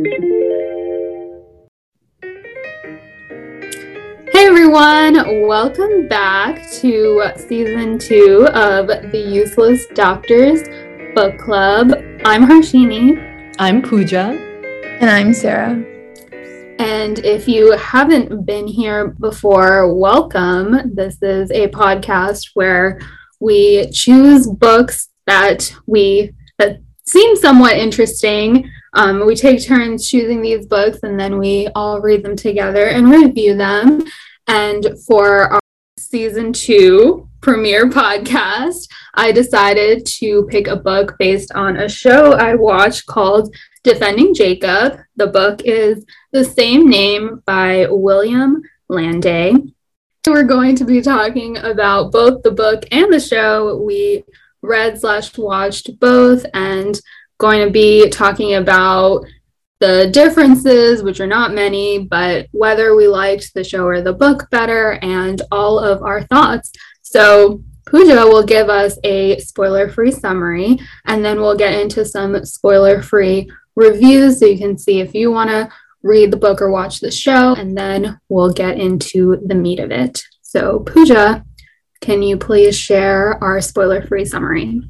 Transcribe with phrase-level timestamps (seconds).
[0.00, 0.06] Hey
[4.46, 10.62] everyone, welcome back to season two of the Useless Doctors
[11.16, 11.90] Book Club.
[12.24, 13.52] I'm Harshini.
[13.58, 14.38] I'm Pooja.
[15.00, 15.72] And I'm Sarah.
[16.78, 20.94] And if you haven't been here before, welcome.
[20.94, 23.00] This is a podcast where
[23.40, 28.70] we choose books that we that seem somewhat interesting.
[28.98, 33.08] Um, we take turns choosing these books and then we all read them together and
[33.08, 34.02] review them.
[34.48, 35.60] And for our
[35.96, 42.56] season two premiere podcast, I decided to pick a book based on a show I
[42.56, 43.54] watched called
[43.84, 44.98] Defending Jacob.
[45.14, 49.74] The book is the same name by William Landay.
[50.26, 53.76] We're going to be talking about both the book and the show.
[53.76, 54.24] We
[54.60, 57.00] read slash watched both and
[57.38, 59.24] going to be talking about
[59.80, 64.48] the differences, which are not many, but whether we liked the show or the book
[64.50, 66.72] better, and all of our thoughts.
[67.02, 72.44] So, Pooja will give us a spoiler free summary, and then we'll get into some
[72.44, 75.70] spoiler free reviews so you can see if you want to
[76.02, 79.90] read the book or watch the show, and then we'll get into the meat of
[79.90, 80.22] it.
[80.42, 81.44] So, Pooja,
[82.00, 84.82] can you please share our spoiler free summary?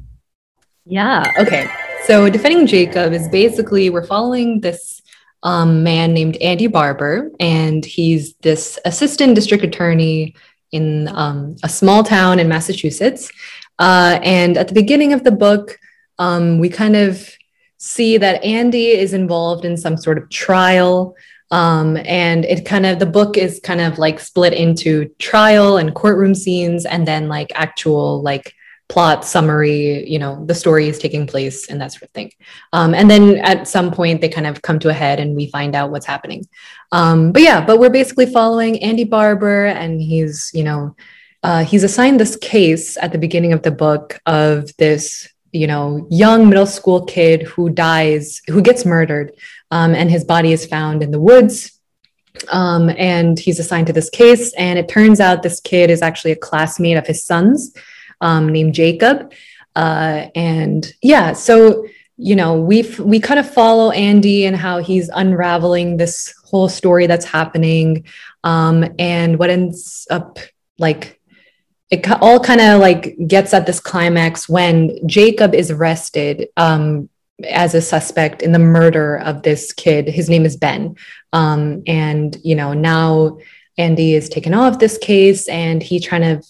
[0.85, 1.69] Yeah, okay.
[2.05, 5.01] So, Defending Jacob is basically we're following this
[5.43, 10.35] um, man named Andy Barber, and he's this assistant district attorney
[10.71, 13.31] in um, a small town in Massachusetts.
[13.77, 15.79] Uh, and at the beginning of the book,
[16.17, 17.29] um, we kind of
[17.77, 21.15] see that Andy is involved in some sort of trial.
[21.51, 25.95] Um, and it kind of, the book is kind of like split into trial and
[25.95, 28.53] courtroom scenes, and then like actual like
[28.89, 32.31] plot summary you know the story is taking place and that sort of thing.
[32.73, 35.47] Um, and then at some point they kind of come to a head and we
[35.47, 36.47] find out what's happening.
[36.91, 40.95] Um, but yeah but we're basically following andy barber and he's you know
[41.43, 46.07] uh, he's assigned this case at the beginning of the book of this you know
[46.09, 49.33] young middle school kid who dies who gets murdered
[49.71, 51.75] um, and his body is found in the woods.
[52.49, 56.31] Um, and he's assigned to this case and it turns out this kid is actually
[56.31, 57.73] a classmate of his son's
[58.21, 59.33] um, named Jacob.
[59.75, 61.85] Uh, and yeah, so
[62.17, 67.07] you know we we kind of follow Andy and how he's unraveling this whole story
[67.07, 68.05] that's happening,
[68.43, 70.39] um, and what ends up
[70.77, 71.19] like
[71.89, 77.09] it all kind of like gets at this climax when Jacob is arrested um,
[77.47, 80.07] as a suspect in the murder of this kid.
[80.07, 80.95] His name is Ben,
[81.33, 83.37] um, and you know now
[83.77, 86.45] Andy is taken off this case, and he trying to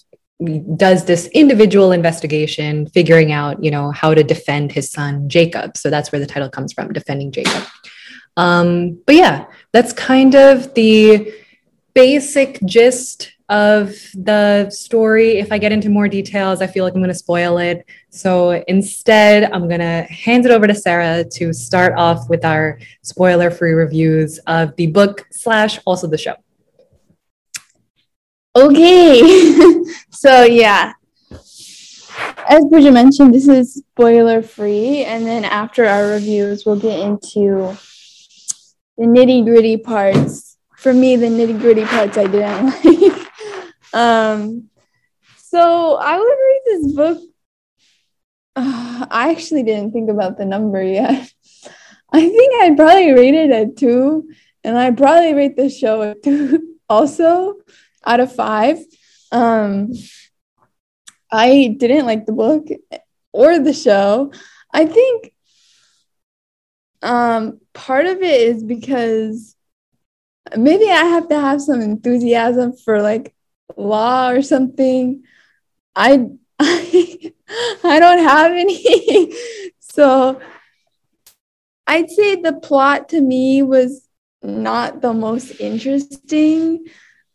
[0.76, 5.76] does this individual investigation figuring out you know how to defend his son jacob.
[5.76, 7.64] So that's where the title comes from defending jacob.
[8.36, 11.34] Um, but yeah that's kind of the
[11.94, 15.38] basic gist of the story.
[15.38, 17.84] If i get into more details i feel like i'm going to spoil it.
[18.08, 22.78] So instead i'm going to hand it over to sarah to start off with our
[23.02, 26.36] spoiler free reviews of the book slash also the show
[28.56, 29.22] Okay,
[30.10, 30.94] so yeah,
[32.48, 37.76] as Bridget mentioned, this is spoiler free, and then after our reviews, we'll get into
[38.98, 40.56] the nitty gritty parts.
[40.76, 43.94] For me, the nitty gritty parts I didn't like.
[43.94, 44.68] um,
[45.36, 47.18] so I would read this book.
[48.56, 51.32] Uh, I actually didn't think about the number yet.
[52.12, 54.28] I think I'd probably rate it at two,
[54.64, 57.54] and I'd probably rate the show at two also
[58.04, 58.78] out of five.
[59.32, 59.92] Um,
[61.30, 62.66] I didn't like the book
[63.32, 64.32] or the show.
[64.72, 65.32] I think
[67.02, 69.56] um, part of it is because
[70.56, 73.34] maybe I have to have some enthusiasm for like
[73.76, 75.22] law or something.
[75.94, 76.26] I
[76.58, 77.32] I,
[77.84, 79.32] I don't have any.
[79.80, 80.40] so
[81.86, 84.06] I'd say the plot to me was
[84.42, 86.86] not the most interesting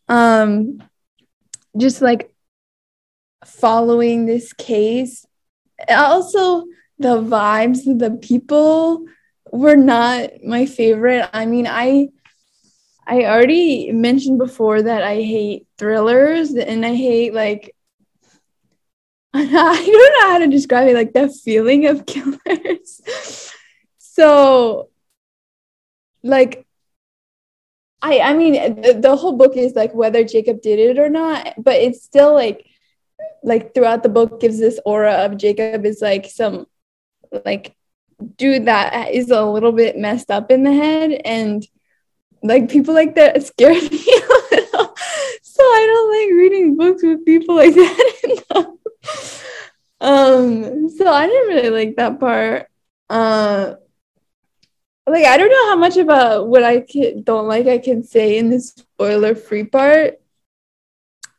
[0.08, 0.82] um
[1.76, 2.32] just like
[3.44, 5.26] following this case.
[5.88, 6.64] Also
[6.98, 9.04] the vibes the people
[9.52, 11.28] were not my favorite.
[11.32, 12.08] I mean i
[13.06, 17.74] i already mentioned before that i hate thrillers and i hate like
[19.34, 23.00] i don't know how to describe it like the feeling of killers.
[23.98, 24.88] So
[26.22, 26.65] like
[28.02, 31.54] I I mean the, the whole book is like whether Jacob did it or not,
[31.58, 32.66] but it's still like
[33.42, 36.66] like throughout the book gives this aura of Jacob is like some
[37.44, 37.74] like
[38.36, 41.66] dude that is a little bit messed up in the head and
[42.42, 44.94] like people like that scare me a little.
[45.42, 48.76] So I don't like reading books with people like that.
[50.00, 52.68] um so I didn't really like that part.
[53.08, 53.74] Uh
[55.06, 58.38] like I don't know how much about what I can, don't like I can say
[58.38, 60.20] in this spoiler free part.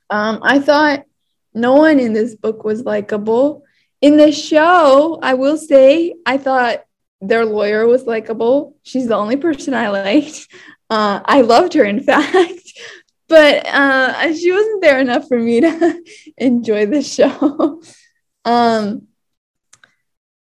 [0.10, 1.06] Um I thought
[1.54, 3.64] no one in this book was likable.
[4.00, 6.86] In the show, I will say I thought
[7.20, 8.76] their lawyer was likable.
[8.84, 10.48] She's the only person I liked.
[10.90, 12.62] Uh, I loved her, in fact,
[13.28, 16.04] but uh, she wasn't there enough for me to
[16.38, 17.82] enjoy the show.
[18.46, 19.08] um,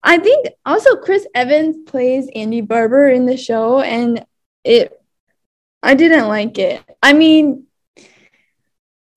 [0.08, 4.26] I think also Chris Evans plays Andy Barber in the show, and
[4.64, 4.98] it
[5.84, 6.82] I didn't like it.
[7.04, 7.66] I mean,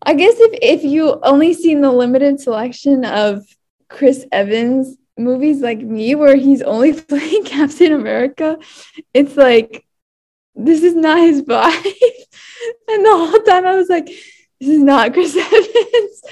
[0.02, 3.46] I guess if if you only seen the limited selection of
[3.88, 8.58] Chris Evans movies like me, where he's only playing Captain America,
[9.14, 9.86] it's like
[10.56, 11.84] this is not his vibe.
[12.88, 16.22] and the whole time I was like, this is not Chris Evans.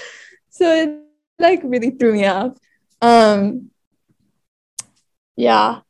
[0.51, 0.99] so it
[1.39, 2.59] like really threw me off.
[3.01, 3.71] Um
[5.39, 5.81] yeah.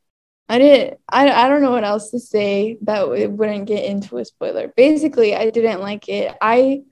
[0.47, 4.17] I didn't I, I don't know what else to say that it wouldn't get into
[4.17, 4.71] a spoiler.
[4.75, 6.35] Basically, I didn't like it.
[6.41, 6.83] I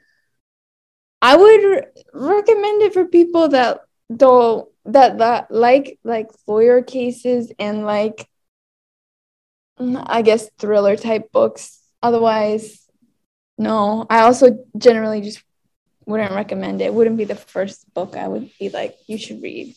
[1.21, 3.81] I would re- recommend it for people that
[4.15, 8.27] don't that that like like lawyer cases and like
[9.80, 11.80] I guess thriller type books.
[12.01, 12.88] Otherwise,
[13.57, 14.06] no.
[14.10, 15.44] I also generally just
[16.06, 16.86] wouldn't recommend it.
[16.86, 16.94] it.
[16.94, 19.75] Wouldn't be the first book I would be like, you should read.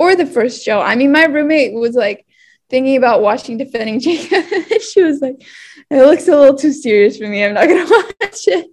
[0.00, 0.80] Or the first show.
[0.80, 2.26] I mean, my roommate was like
[2.70, 4.44] thinking about watching Defending Jacob.
[4.80, 5.46] she was like,
[5.90, 7.44] it looks a little too serious for me.
[7.44, 8.66] I'm not gonna watch it.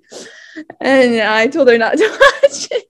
[0.80, 2.08] And I told her not to
[2.44, 2.86] watch it.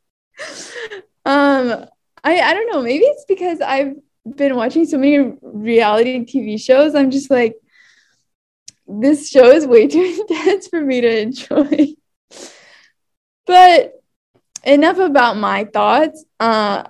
[1.25, 1.87] Um,
[2.23, 2.83] I, I don't know.
[2.83, 3.95] Maybe it's because I've
[4.35, 6.93] been watching so many reality TV shows.
[6.93, 7.55] I'm just like,
[8.87, 11.95] this show is way too intense for me to enjoy.
[13.47, 13.93] but
[14.63, 16.23] enough about my thoughts.
[16.39, 16.83] Uh,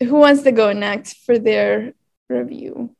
[0.00, 1.92] who wants to go next for their
[2.28, 2.94] review?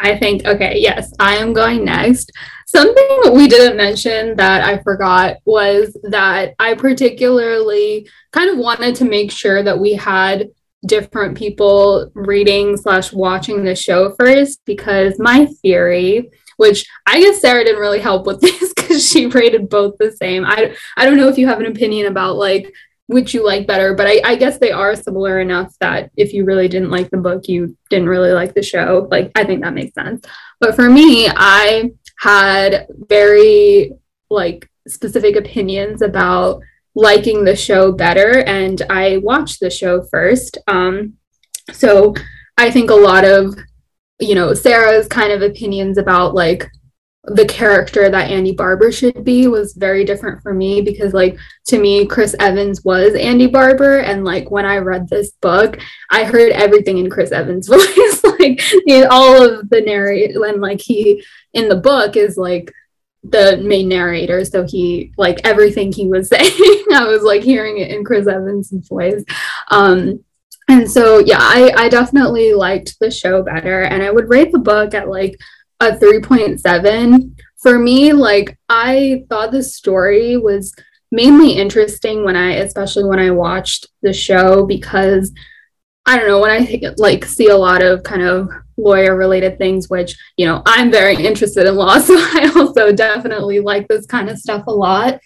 [0.00, 2.30] I think, okay, yes, I am going next.
[2.66, 9.04] Something we didn't mention that I forgot was that I particularly kind of wanted to
[9.04, 10.48] make sure that we had
[10.86, 17.64] different people reading slash watching the show first because my theory which i guess sarah
[17.64, 21.26] didn't really help with this because she rated both the same i i don't know
[21.26, 22.72] if you have an opinion about like
[23.08, 26.44] which you like better but I, I guess they are similar enough that if you
[26.44, 29.74] really didn't like the book you didn't really like the show like i think that
[29.74, 30.24] makes sense
[30.60, 31.90] but for me i
[32.20, 33.92] had very
[34.30, 36.62] like specific opinions about
[36.94, 40.58] liking the show better and I watched the show first.
[40.66, 41.14] Um,
[41.72, 42.14] so
[42.56, 43.54] I think a lot of,
[44.18, 46.66] you know, Sarah's kind of opinions about like
[47.34, 51.36] the character that Andy Barber should be was very different for me because like
[51.66, 54.00] to me Chris Evans was Andy Barber.
[54.00, 55.78] And like when I read this book
[56.10, 58.24] I heard everything in Chris Evans voice.
[58.38, 58.60] Like
[59.10, 62.72] all of the narrate when like he in the book is like
[63.24, 64.44] the main narrator.
[64.44, 68.72] So he like everything he was saying i was like hearing it in chris evans'
[68.88, 69.24] voice.
[69.70, 70.24] Um
[70.70, 73.82] and so yeah i i definitely liked the show better.
[73.82, 75.38] And i would rate the book at like
[75.80, 80.74] a 3.7 for me like i thought the story was
[81.12, 85.32] mainly interesting when i especially when i watched the show because
[86.08, 89.90] I don't know when I like see a lot of kind of lawyer related things,
[89.90, 94.30] which you know I'm very interested in law, so I also definitely like this kind
[94.30, 95.20] of stuff a lot.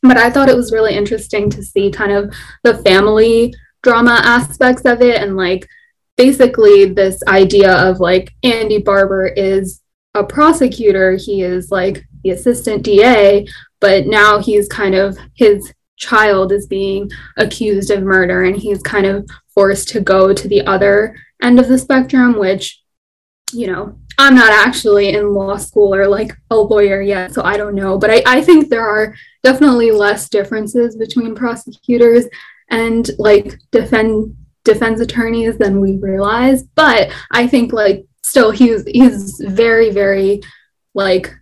[0.00, 4.86] But I thought it was really interesting to see kind of the family drama aspects
[4.86, 5.68] of it and like
[6.16, 9.82] basically this idea of like Andy Barber is
[10.14, 13.46] a prosecutor, he is like the assistant DA,
[13.80, 19.06] but now he's kind of his child is being accused of murder and he's kind
[19.06, 22.80] of forced to go to the other end of the spectrum, which,
[23.52, 27.56] you know, I'm not actually in law school or like a lawyer yet, so I
[27.56, 27.98] don't know.
[27.98, 32.26] But I, I think there are definitely less differences between prosecutors
[32.70, 36.62] and like defend defense attorneys than we realize.
[36.62, 40.40] But I think like still he's he's very, very
[40.92, 41.32] like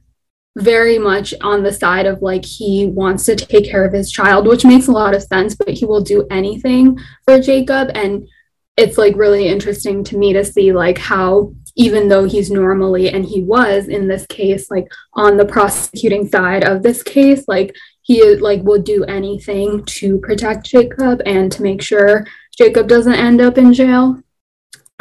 [0.58, 4.46] very much on the side of like he wants to take care of his child,
[4.46, 7.88] which makes a lot of sense, but he will do anything for Jacob.
[7.94, 8.28] And
[8.76, 13.25] it's like really interesting to me to see like how even though he's normally and
[13.25, 18.37] he was in this case like on the prosecuting side of this case like he
[18.37, 22.26] like will do anything to protect jacob and to make sure
[22.58, 24.22] jacob doesn't end up in jail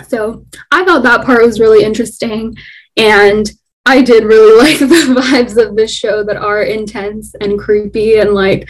[0.07, 2.55] So I thought that part was really interesting.
[2.97, 3.49] And
[3.85, 8.31] I did really like the vibes of this show that are intense and creepy and
[8.31, 8.69] like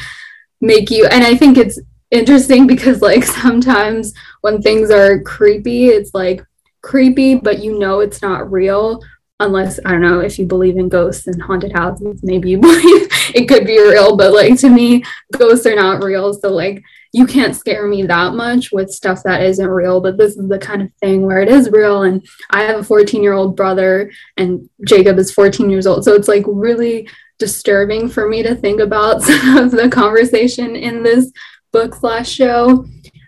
[0.61, 1.05] make you.
[1.07, 1.79] And I think it's
[2.11, 6.43] interesting because like sometimes when things are creepy, it's like
[6.81, 9.01] creepy, but you know it's not real.
[9.41, 13.07] Unless I don't know if you believe in ghosts and haunted houses, maybe you believe
[13.33, 15.03] it could be real, but like to me,
[15.37, 16.33] ghosts are not real.
[16.33, 16.83] So like
[17.13, 20.57] you can't scare me that much with stuff that isn't real but this is the
[20.57, 22.03] kind of thing where it is real.
[22.03, 26.05] And i have a 14 year old brother and jacob is 14 years old.
[26.05, 31.03] So it's like really disturbing for me to think about some of the conversation in
[31.03, 31.31] this
[31.71, 32.85] book slash show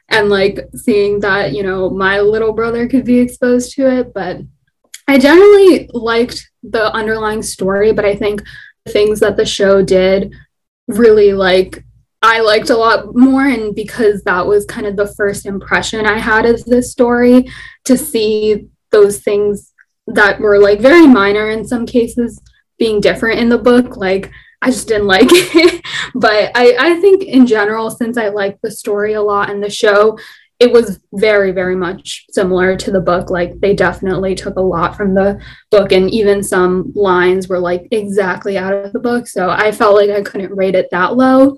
[0.09, 4.13] and like seeing that you know my little brother could be exposed to it.
[4.13, 4.41] But
[5.07, 8.41] i generally liked the underlying story but i think
[8.85, 10.33] the things that the show did
[10.87, 11.83] really like
[12.23, 13.45] I liked a lot more.
[13.45, 17.49] And because that was kind of the first impression I had of this story,
[17.83, 19.73] to see those things
[20.07, 22.41] that were like very minor in some cases
[22.79, 24.31] being different in the book, like
[24.61, 25.85] I just didn't like it.
[26.15, 29.69] but I, I think in general, since I like the story a lot and the
[29.69, 30.17] show,
[30.59, 33.29] it was very, very much similar to the book.
[33.29, 35.41] Like they definitely took a lot from the
[35.71, 39.27] book, and even some lines were like exactly out of the book.
[39.27, 41.57] So I felt like I couldn't rate it that low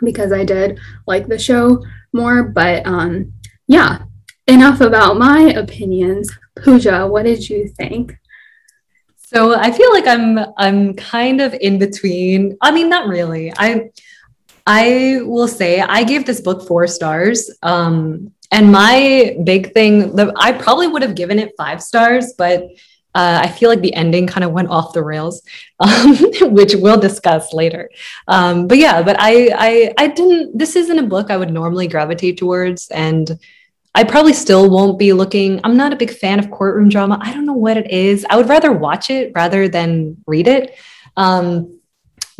[0.00, 2.44] because I did like the show more.
[2.44, 3.32] But um,
[3.66, 4.02] yeah,
[4.46, 6.30] enough about my opinions.
[6.56, 8.16] Pooja, what did you think?
[9.16, 12.56] So I feel like I'm I'm kind of in between.
[12.60, 13.52] I mean, not really.
[13.56, 13.90] I
[14.66, 17.50] I will say I gave this book four stars.
[17.62, 22.64] Um, and my big thing, the, I probably would have given it five stars, but
[23.14, 25.42] uh, I feel like the ending kind of went off the rails,
[25.80, 26.16] um,
[26.54, 27.90] which we'll discuss later.
[28.28, 30.56] Um, but yeah, but I, I, I didn't.
[30.56, 33.38] This isn't a book I would normally gravitate towards, and
[33.94, 35.60] I probably still won't be looking.
[35.64, 37.18] I'm not a big fan of courtroom drama.
[37.20, 38.24] I don't know what it is.
[38.30, 40.74] I would rather watch it rather than read it.
[41.16, 41.80] Um,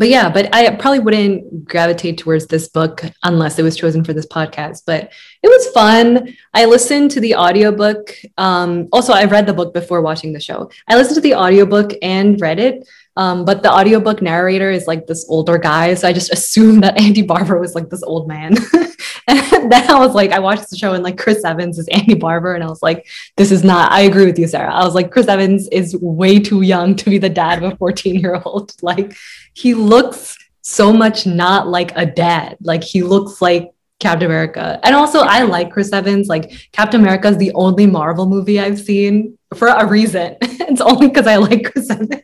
[0.02, 4.12] but yeah, but I probably wouldn't gravitate towards this book unless it was chosen for
[4.12, 4.82] this podcast.
[4.84, 5.12] But
[5.44, 6.36] it was fun.
[6.52, 8.12] I listened to the audiobook.
[8.36, 10.72] Um, also, I read the book before watching the show.
[10.88, 12.84] I listened to the audiobook and read it.
[13.16, 15.94] Um, but the audiobook narrator is like this older guy.
[15.94, 18.56] So I just assumed that Andy Barber was like this old man.
[19.26, 22.14] and then I was like, I watched the show and like Chris Evans is Andy
[22.14, 22.54] Barber.
[22.54, 24.72] And I was like, this is not, I agree with you, Sarah.
[24.72, 27.76] I was like, Chris Evans is way too young to be the dad of a
[27.76, 28.72] 14 year old.
[28.82, 29.14] Like
[29.54, 32.56] he looks so much not like a dad.
[32.60, 34.80] Like he looks like Captain America.
[34.82, 36.28] And also I like Chris Evans.
[36.28, 40.36] Like Captain America is the only Marvel movie I've seen for a reason.
[40.42, 42.22] it's only because I like Chris Evans.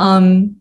[0.00, 0.56] Um,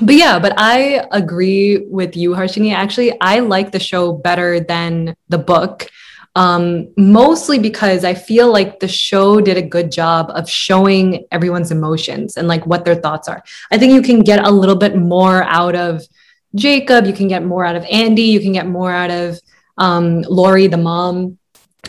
[0.00, 2.72] but yeah, but I agree with you, Harshini.
[2.72, 5.88] Actually, I like the show better than the book.
[6.34, 11.70] Um, mostly because I feel like the show did a good job of showing everyone's
[11.70, 13.42] emotions and like what their thoughts are.
[13.70, 16.02] I think you can get a little bit more out of
[16.54, 19.38] Jacob, you can get more out of Andy, you can get more out of
[19.76, 21.38] um, Laurie, the mom,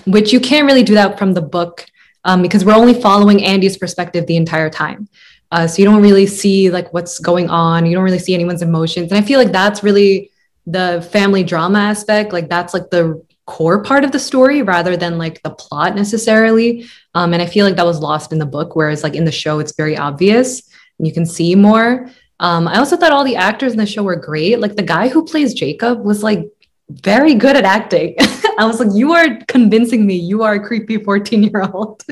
[0.05, 1.86] which you can't really do that from the book
[2.25, 5.07] um, because we're only following Andy's perspective the entire time.
[5.53, 7.86] Uh, so you don't really see like what's going on.
[7.86, 9.12] You don't really see anyone's emotions.
[9.12, 10.31] And I feel like that's really
[10.65, 12.33] the family drama aspect.
[12.33, 16.88] Like that's like the core part of the story rather than like the plot necessarily.
[17.13, 19.31] Um, and I feel like that was lost in the book, whereas like in the
[19.31, 20.67] show, it's very obvious
[20.98, 22.10] and you can see more.
[22.39, 24.60] Um, I also thought all the actors in the show were great.
[24.60, 26.50] Like the guy who plays Jacob was like
[26.89, 28.15] very good at acting.
[28.57, 32.03] I was like, you are convincing me you are a creepy 14 year old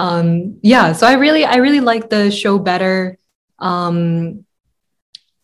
[0.00, 3.18] um yeah so i really i really like the show better.
[3.58, 4.46] Um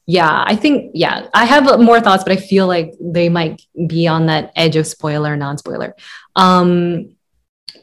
[0.07, 3.61] yeah i think yeah i have more thoughts but i feel like they might
[3.95, 5.95] be on that edge of spoiler non-spoiler.
[6.37, 7.17] Um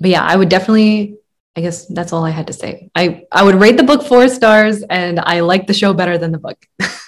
[0.01, 1.17] but yeah i would definitely
[1.55, 2.89] i guess that's all i had to say.
[2.95, 6.31] I i would rate the book four stars and i like the show better than
[6.31, 6.59] the book.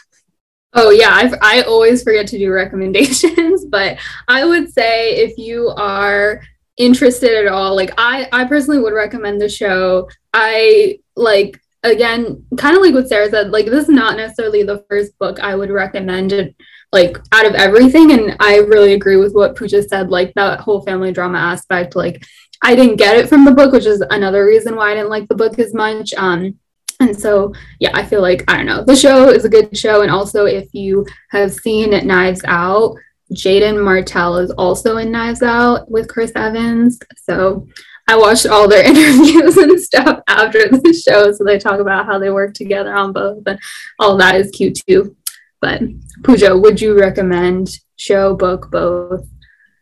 [0.77, 5.69] Oh yeah, I've, I always forget to do recommendations, but I would say if you
[5.69, 6.41] are
[6.77, 7.75] interested at all.
[7.75, 10.09] Like i i personally would recommend the show.
[10.33, 14.83] I like again kind of like what sarah said like this is not necessarily the
[14.89, 16.55] first book i would recommend it
[16.91, 20.81] like out of everything and i really agree with what pooja said like that whole
[20.81, 22.25] family drama aspect like
[22.63, 25.27] i didn't get it from the book which is another reason why i didn't like
[25.27, 26.57] the book as much um
[26.99, 30.01] and so yeah i feel like i don't know the show is a good show
[30.01, 32.95] and also if you have seen knives out
[33.33, 36.99] Jaeden Martell is also in Knives Out with Chris Evans.
[37.17, 37.67] So
[38.07, 41.31] I watched all their interviews and stuff after the show.
[41.31, 43.59] So they talk about how they work together on both, and
[43.99, 45.15] all that is cute too.
[45.61, 45.81] But
[46.23, 49.27] Pooja, would you recommend show, book, both?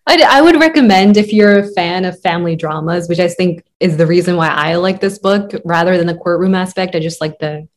[0.06, 3.96] I, I would recommend if you're a fan of family dramas, which I think is
[3.96, 6.96] the reason why I like this book rather than the courtroom aspect.
[6.96, 7.68] I just like the,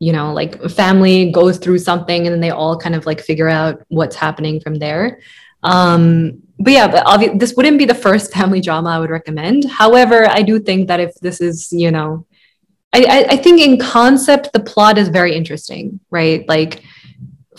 [0.00, 3.48] you know, like family goes through something and then they all kind of like figure
[3.48, 5.20] out what's happening from there.
[5.62, 9.68] Um, but yeah, but obvi- this wouldn't be the first family drama I would recommend.
[9.70, 12.26] However, I do think that if this is, you know,
[12.92, 16.48] I, I, I think in concept the plot is very interesting, right?
[16.48, 16.82] Like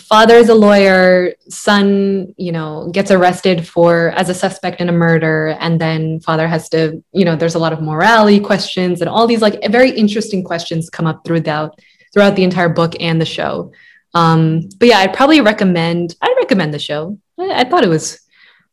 [0.00, 4.92] father is a lawyer, son, you know, gets arrested for as a suspect in a
[4.92, 9.08] murder, and then father has to, you know, there's a lot of morality questions and
[9.08, 11.80] all these like very interesting questions come up throughout
[12.12, 13.72] throughout the entire book and the show.
[14.14, 16.14] Um, but yeah, I'd probably recommend.
[16.20, 17.18] I'd recommend the show.
[17.38, 18.20] I, I thought it was.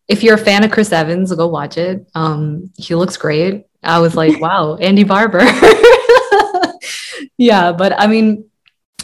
[0.08, 2.08] If you're a fan of Chris Evans, go watch it.
[2.15, 3.65] Um, he looks great.
[3.84, 5.39] I was like, wow, Andy Barber.
[7.38, 8.50] yeah, but I mean,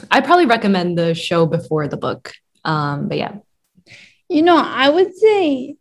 [0.09, 2.33] I probably recommend the show before the book.
[2.63, 3.35] Um, but yeah.
[4.29, 5.77] You know, I would say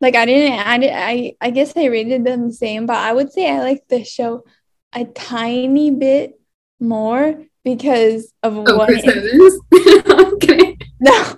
[0.00, 3.12] like I didn't I did, I I guess I rated them the same, but I
[3.12, 4.44] would say I like the show
[4.92, 6.38] a tiny bit
[6.78, 8.90] more because of Oh, what
[10.34, 10.76] okay.
[11.00, 11.36] no.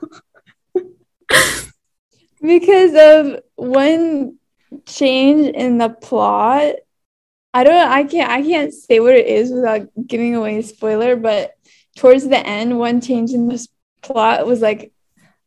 [2.40, 4.38] Because of one
[4.84, 6.74] change in the plot
[7.54, 11.16] i don't i can't i can't say what it is without giving away a spoiler
[11.16, 11.52] but
[11.96, 13.68] towards the end one change in this
[14.02, 14.92] plot was like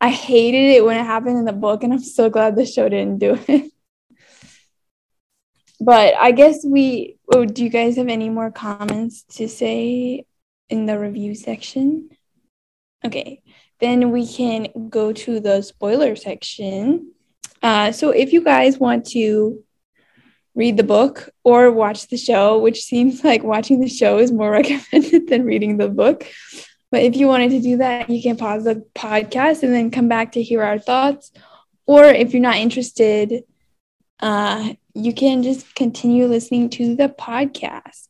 [0.01, 2.89] i hated it when it happened in the book and i'm so glad the show
[2.89, 3.71] didn't do it.
[5.81, 10.25] But i guess we oh do you guys have any more comments to say
[10.69, 12.09] in the review section
[13.05, 13.41] okay
[13.79, 17.11] then we can go to the spoiler section.
[17.61, 19.63] Uh, so if you guys want to
[20.55, 24.51] read the book or watch the show, which seems like watching the show is more
[24.61, 26.27] recommended than reading the book.
[26.91, 30.07] But if you wanted to do that, you can pause the podcast and then come
[30.07, 31.31] back to hear our thoughts.
[31.85, 33.43] Or if you're not interested,
[34.19, 38.08] uh, you can just continue listening to the podcast.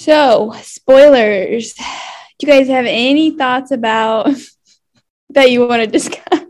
[0.00, 4.30] So, spoilers do you guys have any thoughts about
[5.28, 6.24] that you want to discuss?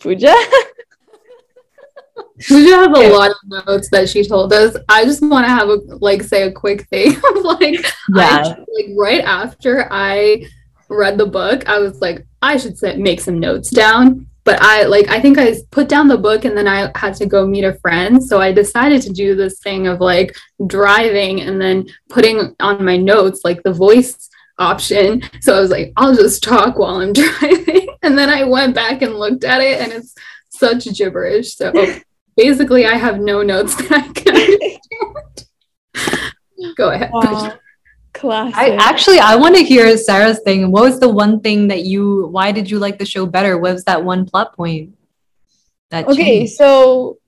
[0.00, 0.34] Pooja?
[2.48, 4.76] Pooja has a lot of notes that she told us.
[4.88, 7.12] I just want to have a like say a quick thing.
[7.44, 8.42] like, Yeah.
[8.44, 10.44] I, like right after I
[10.88, 14.26] read the book, I was like, I should set, make some notes down.
[14.44, 17.26] But I like I think I put down the book and then I had to
[17.26, 18.22] go meet a friend.
[18.22, 20.34] So I decided to do this thing of like
[20.66, 24.28] driving and then putting on my notes like the voice
[24.58, 25.22] option.
[25.40, 27.88] So I was like, I'll just talk while I'm driving.
[28.02, 30.14] And then I went back and looked at it and it's
[30.50, 31.56] such gibberish.
[31.56, 31.72] So
[32.36, 34.80] basically, I have no notes that I can understand.
[36.76, 37.10] Go ahead.
[37.12, 37.58] Wow.
[38.12, 38.56] Classic.
[38.56, 40.70] I actually I want to hear Sarah's thing.
[40.70, 43.58] What was the one thing that you why did you like the show better?
[43.58, 44.94] What was that one plot point?
[45.90, 46.52] That okay, changed?
[46.54, 47.18] so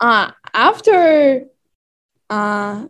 [0.00, 1.44] uh after
[2.30, 2.86] uh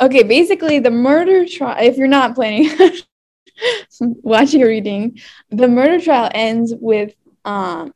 [0.00, 2.70] okay, basically the murder trial if you're not planning
[4.22, 5.18] watching or reading,
[5.50, 7.14] the murder trial ends with
[7.44, 7.92] um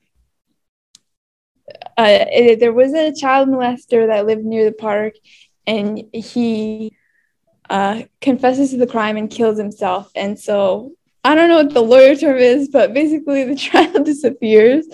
[1.99, 5.15] uh, it- there was a child molester that lived near the park
[5.67, 6.93] and he
[7.71, 10.11] uh, confesses to the crime and kills himself.
[10.15, 10.93] And so
[11.25, 14.87] I don't know what the lawyer term is, but basically the child disappears.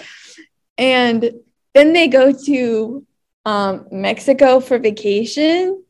[0.76, 1.32] And
[1.74, 3.06] then they go to
[3.44, 5.82] um, Mexico for vacation.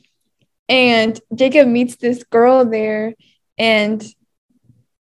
[0.69, 3.15] And Jacob meets this girl there
[3.57, 4.05] and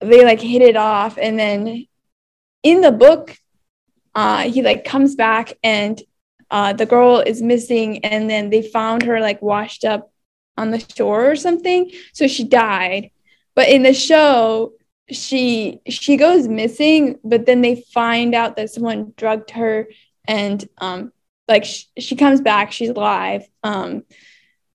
[0.01, 1.19] they like hit it off.
[1.21, 1.87] And then
[2.63, 3.37] in the book,
[4.15, 6.01] uh, he like comes back and
[6.51, 8.05] uh, the girl is missing.
[8.05, 10.11] And then they found her like washed up
[10.59, 11.91] on the shore or something.
[12.13, 13.11] So she died.
[13.55, 14.73] But in the show,
[15.11, 19.89] she she goes missing, but then they find out that someone drugged her
[20.27, 21.13] and um
[21.49, 23.49] like sh- she comes back, she's alive.
[23.63, 24.05] Um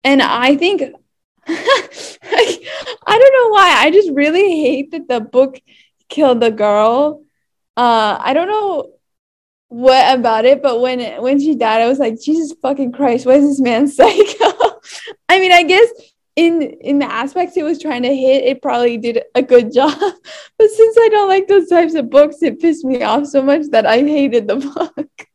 [0.03, 0.81] and I think
[1.47, 2.59] I
[3.07, 3.75] don't know why.
[3.79, 5.61] I just really hate that the book
[6.09, 7.23] killed the girl.
[7.77, 8.89] Uh I don't know
[9.69, 13.33] what about it, but when when she died, I was like, Jesus fucking Christ, why
[13.35, 14.52] is this man psycho?
[15.29, 15.89] I mean, I guess
[16.35, 19.97] in in the aspects it was trying to hit, it probably did a good job.
[19.99, 23.67] But since I don't like those types of books, it pissed me off so much
[23.71, 24.55] that I hated the
[24.95, 25.27] book.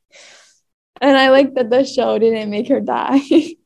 [1.01, 3.21] And I like that the show didn't make her die.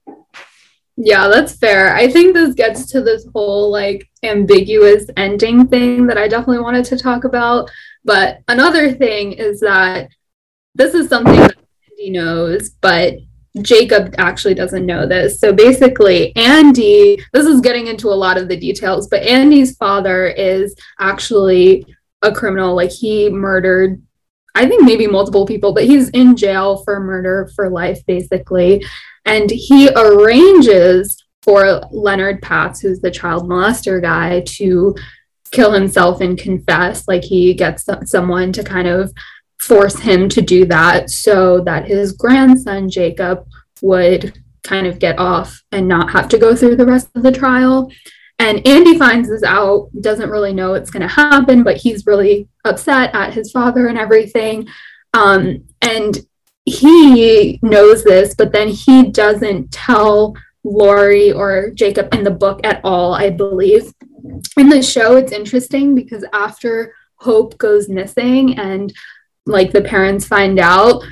[0.97, 1.95] Yeah, that's fair.
[1.95, 6.85] I think this gets to this whole like ambiguous ending thing that I definitely wanted
[6.87, 7.71] to talk about.
[8.05, 10.11] But another thing is that
[10.75, 11.57] this is something that
[11.91, 13.15] Andy knows, but
[13.61, 15.39] Jacob actually doesn't know this.
[15.39, 20.29] So basically, Andy, this is getting into a lot of the details, but Andy's father
[20.29, 21.85] is actually
[22.23, 22.75] a criminal.
[22.75, 24.01] Like he murdered
[24.55, 28.85] I think maybe multiple people, but he's in jail for murder for life, basically.
[29.25, 34.95] And he arranges for Leonard Patz, who's the child molester guy, to
[35.53, 37.09] kill himself and confess.
[37.09, 39.13] Like he gets someone to kind of
[39.63, 43.47] force him to do that so that his grandson, Jacob,
[43.81, 47.33] would kind of get off and not have to go through the rest of the
[47.33, 47.91] trial.
[48.39, 52.49] And Andy finds this out, doesn't really know what's going to happen, but he's really
[52.65, 54.67] upset at his father and everything.
[55.15, 56.19] Um, and
[56.65, 62.81] he knows this, but then he doesn't tell Laurie or Jacob in the book at
[62.83, 63.93] all, I believe.
[64.57, 68.93] In the show, it's interesting because after Hope goes missing and
[69.47, 71.03] like the parents find out,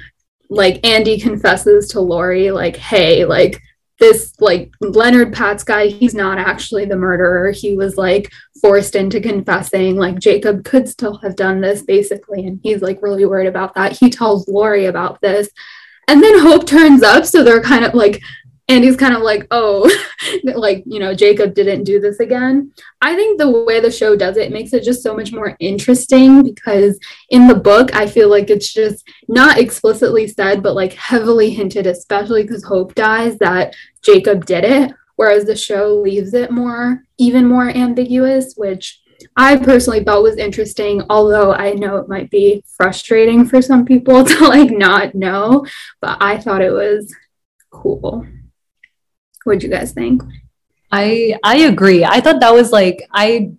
[0.48, 3.60] like Andy confesses to laurie like, hey, like
[4.00, 7.50] this like Leonard Patz guy, he's not actually the murderer.
[7.50, 9.96] He was like forced into confessing.
[9.96, 12.46] Like Jacob could still have done this basically.
[12.46, 13.92] And he's like really worried about that.
[13.92, 15.50] He tells laurie about this.
[16.08, 17.24] And then Hope turns up.
[17.26, 18.20] So they're kind of like
[18.70, 19.90] and he's kind of like oh
[20.54, 24.36] like you know jacob didn't do this again i think the way the show does
[24.36, 26.98] it makes it just so much more interesting because
[27.30, 31.86] in the book i feel like it's just not explicitly said but like heavily hinted
[31.86, 37.46] especially because hope dies that jacob did it whereas the show leaves it more even
[37.46, 39.02] more ambiguous which
[39.36, 44.24] I personally thought was interesting, although I know it might be frustrating for some people
[44.24, 45.66] to like not know,
[46.00, 47.14] but I thought it was
[47.70, 48.26] cool.
[49.50, 50.22] What you guys think?
[50.92, 52.04] I I agree.
[52.04, 53.50] I thought that was like I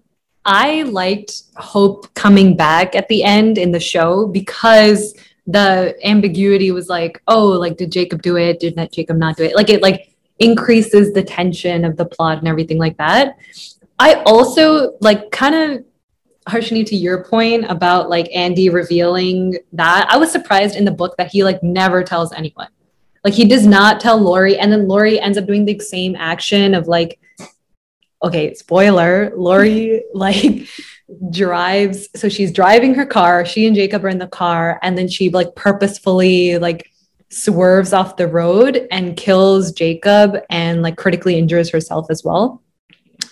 [0.46, 5.14] I liked Hope coming back at the end in the show because
[5.48, 8.62] the ambiguity was like, oh, like did Jacob do it?
[8.62, 9.54] Did not Jacob not do it?
[9.54, 13.36] Like it like increases the tension of the plot and everything like that.
[14.00, 15.84] I also like kind of
[16.48, 20.08] Harshini to your point about like Andy revealing that.
[20.10, 22.70] I was surprised in the book that he like never tells anyone.
[23.24, 26.74] Like he does not tell Laurie, and then Laurie ends up doing the same action
[26.74, 27.20] of like,
[28.24, 30.68] okay, spoiler, Laurie like
[31.30, 32.08] drives.
[32.16, 33.46] So she's driving her car.
[33.46, 36.92] She and Jacob are in the car, and then she like purposefully like
[37.30, 42.62] swerves off the road and kills Jacob and like critically injures herself as well.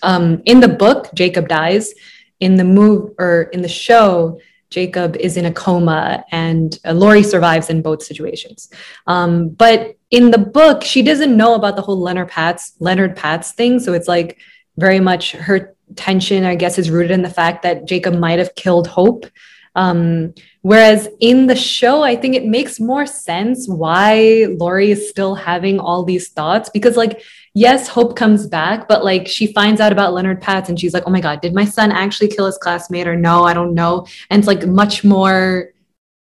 [0.04, 1.94] Um, in the book, Jacob dies.
[2.40, 7.24] In the move or in the show, Jacob is in a coma and uh, Laurie
[7.24, 8.70] survives in both situations.
[9.08, 13.52] Um, but in the book, she doesn't know about the whole Leonard Patz, Leonard Patz
[13.52, 13.80] thing.
[13.80, 14.38] So it's like
[14.78, 18.56] very much her tension, I guess, is rooted in the fact that Jacob might have
[18.56, 19.26] killed Hope.
[19.76, 25.36] Um, whereas in the show, I think it makes more sense why Laurie is still
[25.36, 27.22] having all these thoughts because, like,
[27.60, 31.04] yes, Hope comes back, but like she finds out about Leonard Patz and she's like,
[31.06, 33.44] oh my God, did my son actually kill his classmate or no?
[33.44, 34.08] I don't know.
[34.30, 35.74] And it's like much more,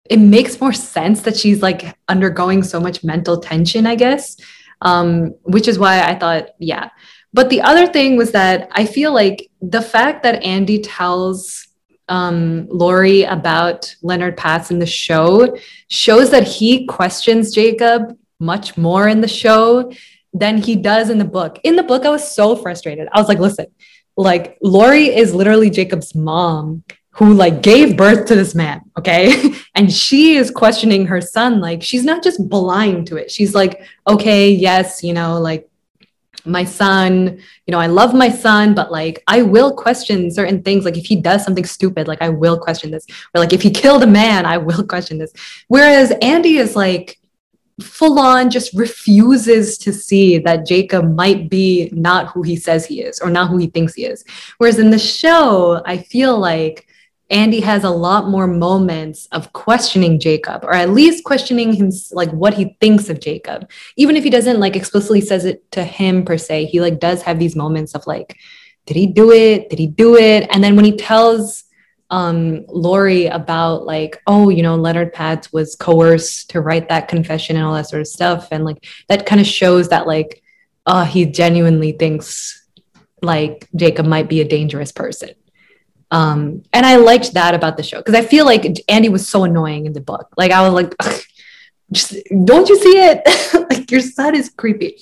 [0.07, 4.37] it makes more sense that she's like undergoing so much mental tension, I guess.
[4.81, 6.89] Um, which is why I thought, yeah.
[7.33, 11.67] But the other thing was that I feel like the fact that Andy tells
[12.09, 19.07] um, Laurie about Leonard Patz in the show shows that he questions Jacob much more
[19.07, 19.89] in the show
[20.33, 21.59] than he does in the book.
[21.63, 23.07] In the book, I was so frustrated.
[23.11, 23.67] I was like, listen,
[24.17, 29.53] like Laurie is literally Jacob's mom who like gave birth to this man, okay?
[29.75, 33.29] and she is questioning her son like she's not just blind to it.
[33.29, 35.69] She's like, okay, yes, you know, like
[36.45, 40.85] my son, you know, I love my son, but like I will question certain things.
[40.85, 43.05] Like if he does something stupid, like I will question this.
[43.33, 45.33] Or like if he killed a man, I will question this.
[45.67, 47.19] Whereas Andy is like,
[47.81, 53.01] full on just refuses to see that Jacob might be not who he says he
[53.01, 54.23] is or not who he thinks he is.
[54.57, 56.87] Whereas in the show, I feel like
[57.29, 62.29] Andy has a lot more moments of questioning Jacob, or at least questioning him, like
[62.31, 63.69] what he thinks of Jacob.
[63.95, 67.23] Even if he doesn't like explicitly says it to him per se, he like does
[67.23, 68.37] have these moments of like,
[68.85, 69.69] did he do it?
[69.69, 70.47] Did he do it?
[70.51, 71.62] And then when he tells
[72.13, 77.55] um, Laurie about like, oh, you know, Leonard Patz was coerced to write that confession
[77.55, 78.49] and all that sort of stuff.
[78.51, 80.43] And like that kind of shows that like,
[80.85, 82.67] uh, he genuinely thinks
[83.23, 85.31] like Jacob might be a dangerous person.
[86.11, 89.43] Um, and I liked that about the show because I feel like Andy was so
[89.45, 90.27] annoying in the book.
[90.37, 90.93] Like I was like,
[91.91, 93.21] just don't you see it?
[93.71, 94.99] like your son is creepy.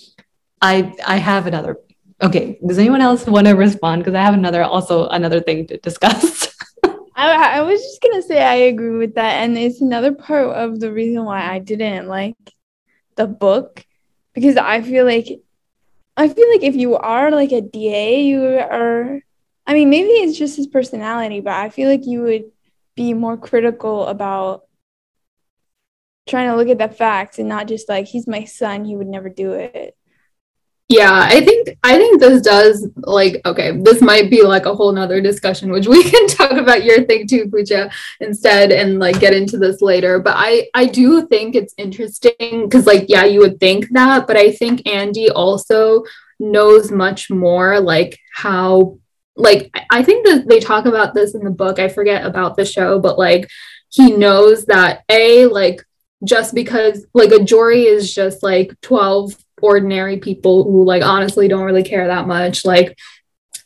[0.62, 1.76] I I have another.
[2.21, 4.04] Okay, does anyone else want to respond?
[4.04, 6.47] Because I have another also another thing to discuss.
[7.21, 10.79] I, I was just gonna say I agree with that, and it's another part of
[10.79, 12.36] the reason why I didn't like
[13.15, 13.86] the book
[14.34, 15.41] because I feel like
[16.17, 19.21] I feel like if you are like a DA, you are.
[19.67, 22.45] I mean, maybe it's just his personality, but I feel like you would
[22.95, 24.63] be more critical about
[26.27, 29.07] trying to look at the facts and not just like he's my son, he would
[29.07, 29.95] never do it.
[30.91, 34.91] Yeah, I think I think this does like okay, this might be like a whole
[34.91, 39.34] nother discussion, which we can talk about your thing too, Pooja, instead and like get
[39.34, 40.19] into this later.
[40.19, 44.36] But I I do think it's interesting because like yeah, you would think that, but
[44.36, 46.04] I think Andy also
[46.41, 48.97] knows much more like how
[49.38, 51.80] like I think that they talk about this in the book.
[51.80, 53.49] I forget about the show, but like
[53.89, 55.86] he knows that a like
[56.25, 61.63] just because like a jury is just like 12 ordinary people who like honestly don't
[61.63, 62.65] really care that much.
[62.65, 62.97] Like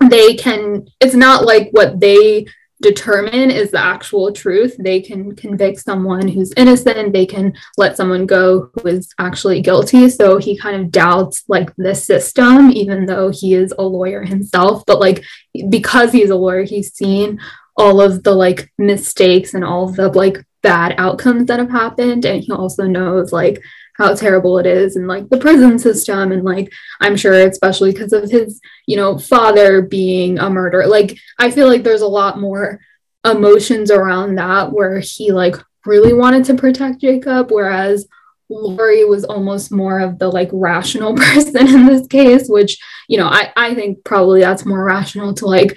[0.10, 2.46] they can it's not like what they
[2.82, 4.76] determine is the actual truth.
[4.78, 7.14] They can convict someone who's innocent.
[7.14, 10.10] They can let someone go who is actually guilty.
[10.10, 14.84] So he kind of doubts like the system even though he is a lawyer himself.
[14.86, 15.24] But like
[15.70, 17.40] because he's a lawyer he's seen
[17.78, 22.26] all of the like mistakes and all of the like bad outcomes that have happened.
[22.26, 23.62] And he also knows like
[23.98, 28.14] how terrible it is and like the prison system and like i'm sure especially because
[28.14, 32.40] of his you know father being a murderer like i feel like there's a lot
[32.40, 32.80] more
[33.24, 35.56] emotions around that where he like
[35.86, 38.08] really wanted to protect jacob whereas
[38.50, 42.78] Laurie was almost more of the like rational person in this case, which,
[43.08, 45.76] you know, I, I think probably that's more rational to like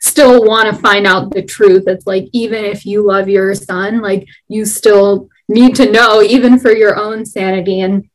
[0.00, 1.84] still want to find out the truth.
[1.86, 6.58] It's like, even if you love your son, like you still need to know even
[6.58, 7.80] for your own sanity.
[7.80, 8.08] And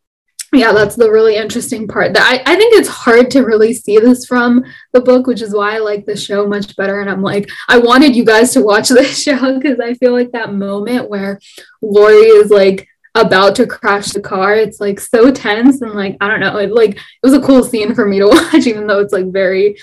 [0.53, 3.97] yeah that's the really interesting part that I, I think it's hard to really see
[3.97, 7.01] this from the book which is why i like the show much better.
[7.01, 10.31] And i'm like i wanted you guys to watch this show because i feel like
[10.31, 11.39] that moment where
[11.81, 16.27] Laurie is like about to crash the car it's like so tense and like i
[16.27, 18.99] don't know it like it was a cool scene for me to watch even though
[18.99, 19.77] it's like very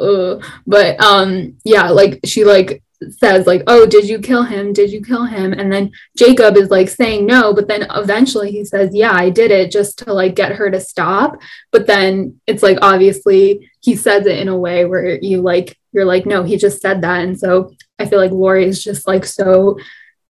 [0.00, 4.72] uh, but um yeah like she like says like oh did you kill him?
[4.72, 5.52] Did you kill him?
[5.52, 9.50] And then jacob is like saying no but then eventually he says yeah i did
[9.50, 11.40] it just to like get her to stop.
[11.70, 16.04] But then it's like obviously he says it in a way where you like you're
[16.04, 17.22] like no he just said that.
[17.22, 19.78] And so i feel like laurie is just like so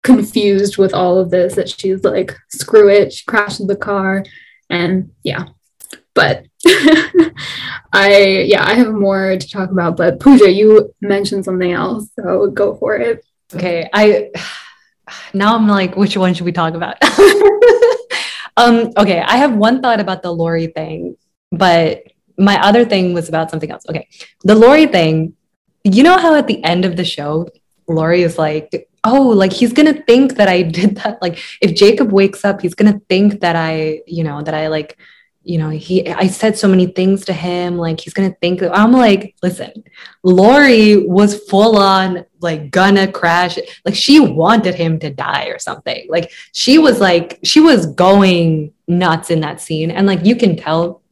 [0.02, 4.22] confused with all of this that she's like screw it she crashes the car
[4.70, 5.46] and yeah.
[6.14, 6.46] But
[7.92, 12.48] I yeah, I have more to talk about, but Pooja, you mentioned something else, so
[12.48, 13.24] go for it.
[13.54, 14.30] Okay, I
[15.34, 16.96] now I'm like, which one should we talk about?
[18.56, 21.16] um, okay, I have one thought about the Laurie thing,
[21.52, 22.02] but
[22.38, 23.84] my other thing was about something else.
[23.88, 24.08] Okay,
[24.42, 25.34] the Laurie thing.
[25.84, 27.48] You know how at the end of the show,
[27.86, 31.22] Laurie is like, oh, like he's gonna think that I did that.
[31.22, 34.98] Like if Jacob wakes up, he's gonna think that I, you know, that I like
[35.46, 38.90] you know, he I said so many things to him, like he's gonna think I'm
[38.90, 39.84] like, listen,
[40.24, 43.56] Laurie was full on like gonna crash.
[43.84, 46.06] Like she wanted him to die or something.
[46.08, 49.92] Like she was like, she was going nuts in that scene.
[49.92, 51.02] And like you can tell.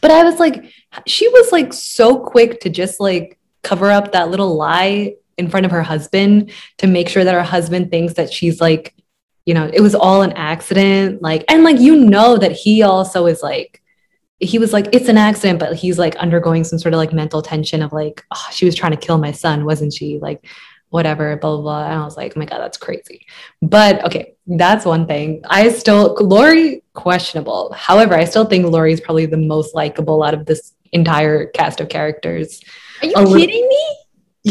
[0.00, 0.72] But I was like,
[1.08, 5.66] she was like so quick to just like cover up that little lie in front
[5.66, 8.94] of her husband to make sure that her husband thinks that she's like
[9.46, 13.26] you know it was all an accident like and like you know that he also
[13.26, 13.80] is like
[14.40, 17.42] he was like, it's an accident, but he's like undergoing some sort of like mental
[17.42, 20.18] tension of like, oh, she was trying to kill my son, wasn't she?
[20.18, 20.46] Like,
[20.88, 21.84] whatever, blah, blah, blah.
[21.84, 23.26] And I was like, oh my God, that's crazy.
[23.60, 25.42] But okay, that's one thing.
[25.48, 27.72] I still, Laurie, questionable.
[27.76, 31.80] However, I still think Laurie is probably the most likable out of this entire cast
[31.80, 32.62] of characters.
[33.02, 33.96] Are you a kidding me?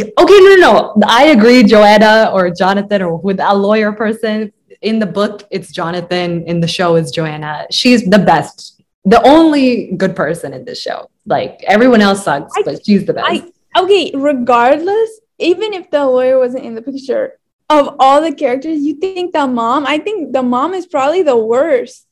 [0.03, 1.03] Okay, no, no, no.
[1.07, 4.53] I agree, Joanna or Jonathan or with a lawyer person.
[4.81, 6.43] In the book, it's Jonathan.
[6.43, 7.67] In the show, is Joanna.
[7.71, 11.09] She's the best the only good person in this show.
[11.25, 13.27] Like everyone else sucks, I, but she's the best.
[13.75, 17.39] I, okay, regardless, even if the lawyer wasn't in the picture,
[17.69, 19.85] of all the characters, you think the mom?
[19.85, 22.05] I think the mom is probably the worst.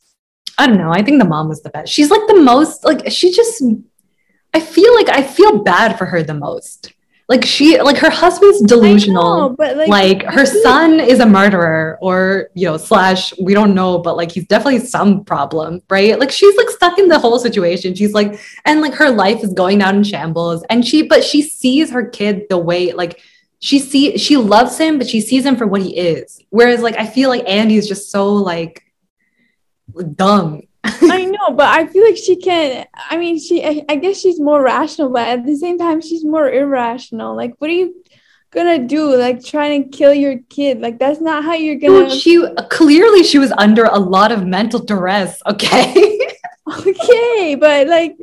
[0.58, 0.92] I don't know.
[0.92, 1.92] I think the mom was the best.
[1.92, 3.64] She's like the most like she just
[4.54, 6.94] I feel like I feel bad for her the most
[7.28, 9.50] like she like her husband's delusional.
[9.50, 13.76] know, but like, like her son is a murderer or you know slash we don't
[13.76, 16.18] know but like he's definitely some problem right?
[16.18, 17.96] Like she's like stuck in the whole situation.
[17.96, 20.64] She's like and like her life is going down in shambles.
[20.70, 23.20] And she but she sees her kid the way like
[23.60, 26.42] she see she loves him but she sees him for what he is.
[26.50, 28.84] Whereas like i feel like andy is just so like
[30.16, 30.62] dumb
[31.02, 32.86] I know, but I feel like she can.
[32.94, 33.64] I mean, she.
[33.64, 37.36] I, I guess she's more rational, but at the same time, she's more irrational.
[37.36, 38.04] Like, what are you
[38.52, 39.16] gonna do?
[39.16, 40.80] Like, trying to kill your kid?
[40.80, 42.10] Like, that's not how you're gonna.
[42.10, 45.42] Dude, she clearly she was under a lot of mental duress.
[45.46, 46.20] Okay.
[46.88, 48.18] okay, but like,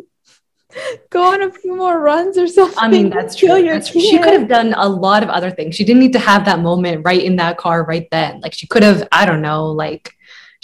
[1.10, 2.78] go on a few more runs or something.
[2.78, 3.48] I mean, that's true.
[3.48, 4.00] That's true.
[4.00, 5.74] She could have done a lot of other things.
[5.74, 8.40] She didn't need to have that moment right in that car right then.
[8.40, 9.06] Like, she could have.
[9.12, 9.66] I don't know.
[9.66, 10.14] Like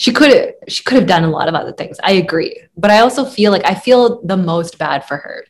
[0.01, 2.01] she could she could have done a lot of other things.
[2.03, 5.45] I agree, but I also feel like I feel the most bad for her.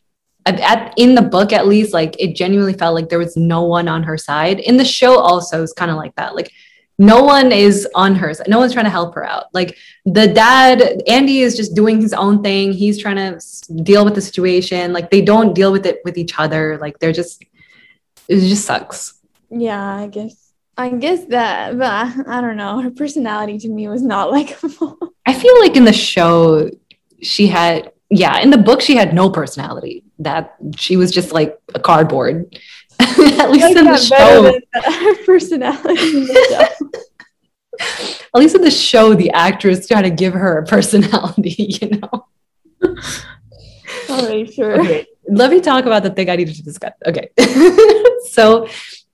[0.45, 3.87] At, in the book, at least, like it genuinely felt like there was no one
[3.87, 4.59] on her side.
[4.59, 6.35] In the show, also, is kind of like that.
[6.35, 6.51] Like
[6.99, 8.33] no one is on her.
[8.49, 9.45] No one's trying to help her out.
[9.55, 12.73] Like the dad, Andy is just doing his own thing.
[12.73, 13.41] He's trying to
[13.85, 14.93] deal with the situation.
[14.93, 16.77] Like they don't deal with it with each other.
[16.81, 17.45] Like they're just,
[18.27, 19.15] it just sucks.
[19.49, 20.50] Yeah, I guess.
[20.81, 22.81] I guess that, but I, don't know.
[22.81, 24.97] Her personality to me was not likable.
[25.27, 26.71] I feel like in the show,
[27.21, 30.05] she had, yeah, in the book, she had no personality.
[30.21, 32.59] That she was just like a cardboard.
[32.99, 34.59] At least in the show.
[35.27, 36.91] personality in the show.
[38.35, 42.27] At least in the show, the actress tried to give her a personality, you know?
[44.09, 44.81] All right, sure.
[44.81, 46.93] Okay, let me talk about the thing I needed to discuss.
[47.07, 47.31] Okay.
[48.31, 48.67] so,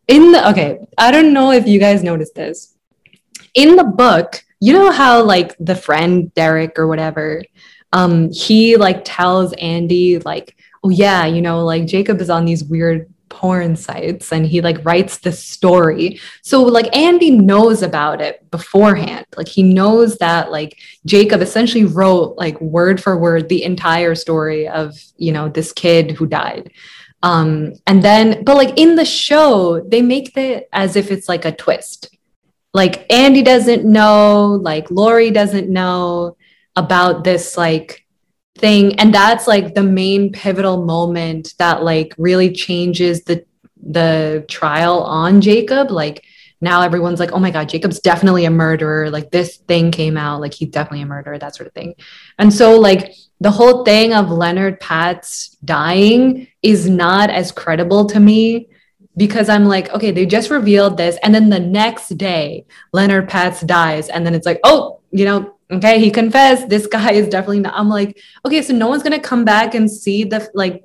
[0.09, 2.75] in the, okay, I don't know if you guys noticed this.
[3.55, 7.43] In the book, you know how, like, the friend Derek or whatever,
[7.93, 12.65] um, he like tells Andy, like, oh, yeah, you know, like Jacob is on these
[12.65, 16.19] weird porn sites and he like writes the story.
[16.43, 19.27] So like Andy knows about it beforehand.
[19.37, 24.69] Like he knows that like Jacob essentially wrote like word for word the entire story
[24.69, 26.71] of, you know, this kid who died.
[27.23, 31.45] Um and then but like in the show they make it as if it's like
[31.45, 32.17] a twist.
[32.75, 36.37] Like Andy doesn't know, like Laurie doesn't know
[36.77, 38.07] about this like
[38.59, 38.99] thing.
[39.01, 43.45] And that's like the main pivotal moment that like really changes the
[43.83, 45.91] the trial on Jacob.
[45.91, 46.25] Like
[46.61, 49.11] now everyone's like oh my god Jacob's definitely a murderer.
[49.11, 50.41] Like this thing came out.
[50.41, 51.95] Like he's definitely a murderer that sort of thing.
[52.39, 58.21] And so like the whole thing of Leonard Patz dying is not as credible to
[58.21, 58.69] me
[59.17, 61.19] because I'm like, okay, they just revealed this.
[61.23, 64.09] And then the next day, Leonard Patz dies.
[64.09, 67.75] And then it's like, oh, you know, okay he confessed this guy is definitely not
[67.77, 70.85] i'm like okay so no one's gonna come back and see the like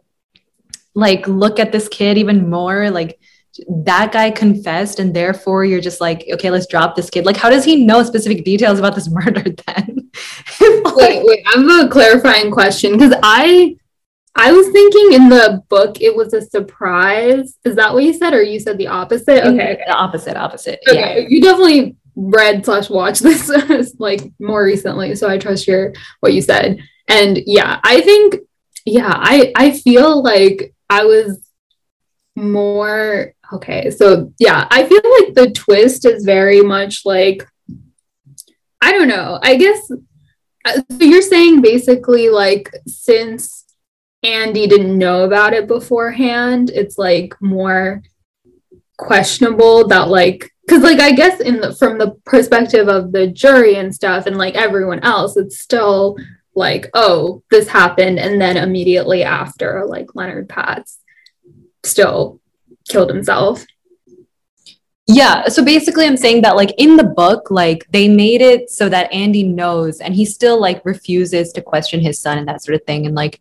[0.93, 3.19] like look at this kid even more like
[3.67, 7.25] that guy confessed and therefore you're just like okay let's drop this kid.
[7.25, 10.09] Like how does he know specific details about this murder then?
[10.61, 13.75] Like, wait wait i have a clarifying question because i
[14.35, 17.57] i was thinking in the book it was a surprise.
[17.65, 19.45] Is that what you said or you said the opposite?
[19.45, 19.81] Okay.
[19.85, 20.79] the opposite opposite.
[20.87, 21.27] Okay yeah.
[21.27, 26.41] you definitely read slash watched this like more recently so i trust your what you
[26.41, 26.79] said.
[27.07, 28.35] And yeah i think
[28.85, 31.37] yeah i i feel like i was
[32.35, 37.47] more okay so yeah i feel like the twist is very much like
[38.81, 39.91] i don't know i guess
[40.65, 43.65] uh, so you're saying basically like since
[44.23, 48.01] andy didn't know about it beforehand it's like more
[48.97, 53.75] questionable that like because like i guess in the from the perspective of the jury
[53.75, 56.15] and stuff and like everyone else it's still
[56.53, 60.99] like oh this happened and then immediately after like leonard patz
[61.83, 62.40] still
[62.89, 63.65] killed himself
[65.07, 68.87] yeah so basically i'm saying that like in the book like they made it so
[68.87, 72.75] that andy knows and he still like refuses to question his son and that sort
[72.75, 73.39] of thing and like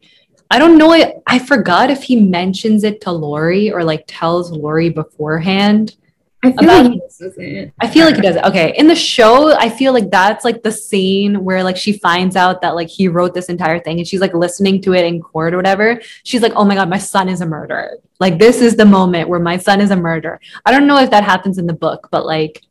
[0.50, 0.92] I don't know.
[0.92, 5.96] I I forgot if he mentions it to Laurie or like tells Laurie beforehand.
[6.42, 7.72] I feel about, like he doesn't.
[7.80, 8.44] I feel like does it.
[8.44, 8.74] Okay.
[8.76, 12.62] In the show, I feel like that's like the scene where like she finds out
[12.62, 15.52] that like he wrote this entire thing and she's like listening to it in court
[15.52, 16.00] or whatever.
[16.24, 17.98] She's like, oh my God, my son is a murderer.
[18.20, 20.40] Like this is the moment where my son is a murderer.
[20.64, 22.62] I don't know if that happens in the book, but like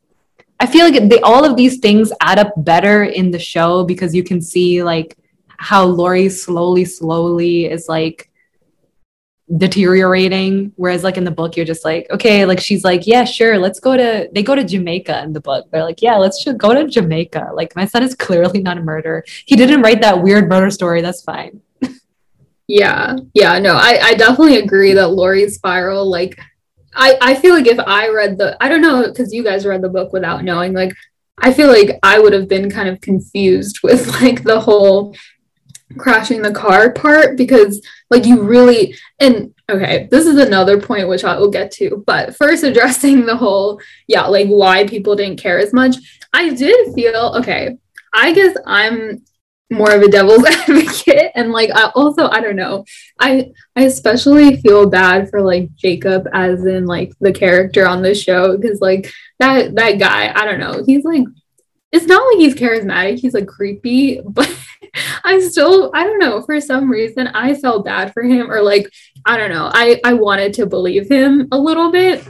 [0.58, 4.14] I feel like they all of these things add up better in the show because
[4.14, 8.29] you can see like how Laurie slowly, slowly is like
[9.56, 10.72] deteriorating.
[10.76, 13.80] Whereas like in the book you're just like okay like she's like yeah sure let's
[13.80, 15.66] go to they go to jamaica in the book.
[15.70, 17.50] They're like yeah let's go to jamaica.
[17.54, 19.24] Like my son is clearly not a murderer.
[19.46, 21.02] He didn't write that weird murder story.
[21.02, 21.60] That's fine.
[22.68, 23.16] Yeah.
[23.34, 26.38] Yeah no i i definitely agree that laurie's spiral like
[26.94, 29.82] i i feel like if i read the i don't know because you guys read
[29.82, 30.92] the book without knowing like
[31.38, 35.14] i feel like i would have been kind of confused with like the whole
[35.98, 41.24] crashing the car part because like you really and okay this is another point which
[41.24, 45.58] i will get to but first addressing the whole yeah like why people didn't care
[45.58, 45.96] as much.
[46.32, 47.76] I did feel okay
[48.14, 49.22] i guess i'm
[49.70, 52.84] more of a devil's advocate and like I also I don't know.
[53.18, 58.14] I I especially feel bad for like Jacob as in like the character on the
[58.14, 60.82] show because like that that guy I don't know.
[60.84, 61.24] He's like
[61.92, 64.52] it's not like he's charismatic he's like creepy but
[65.24, 68.90] I still, I don't know, for some reason, I felt bad for him, or like,
[69.26, 72.26] I don't know, I, I wanted to believe him a little bit.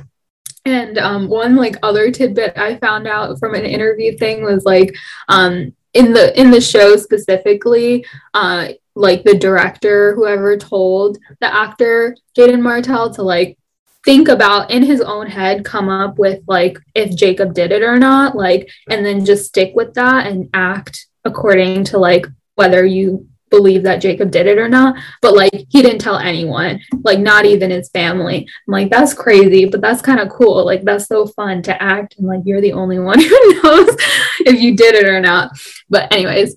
[0.66, 4.94] And um, one like other tidbit I found out from an interview thing was like,
[5.28, 8.04] um, in the in the show specifically,
[8.34, 13.58] uh, like the director, whoever told the actor Jaeden Martell to like
[14.04, 17.98] think about in his own head, come up with like if Jacob did it or
[17.98, 22.26] not, like, and then just stick with that and act according to like
[22.60, 24.94] whether you believe that Jacob did it or not.
[25.22, 28.46] But like he didn't tell anyone, like not even his family.
[28.68, 30.62] I'm like, that's crazy, but that's kind of cool.
[30.62, 33.96] Like that's so fun to act and like you're the only one who knows
[34.40, 35.52] if you did it or not.
[35.88, 36.56] But anyways,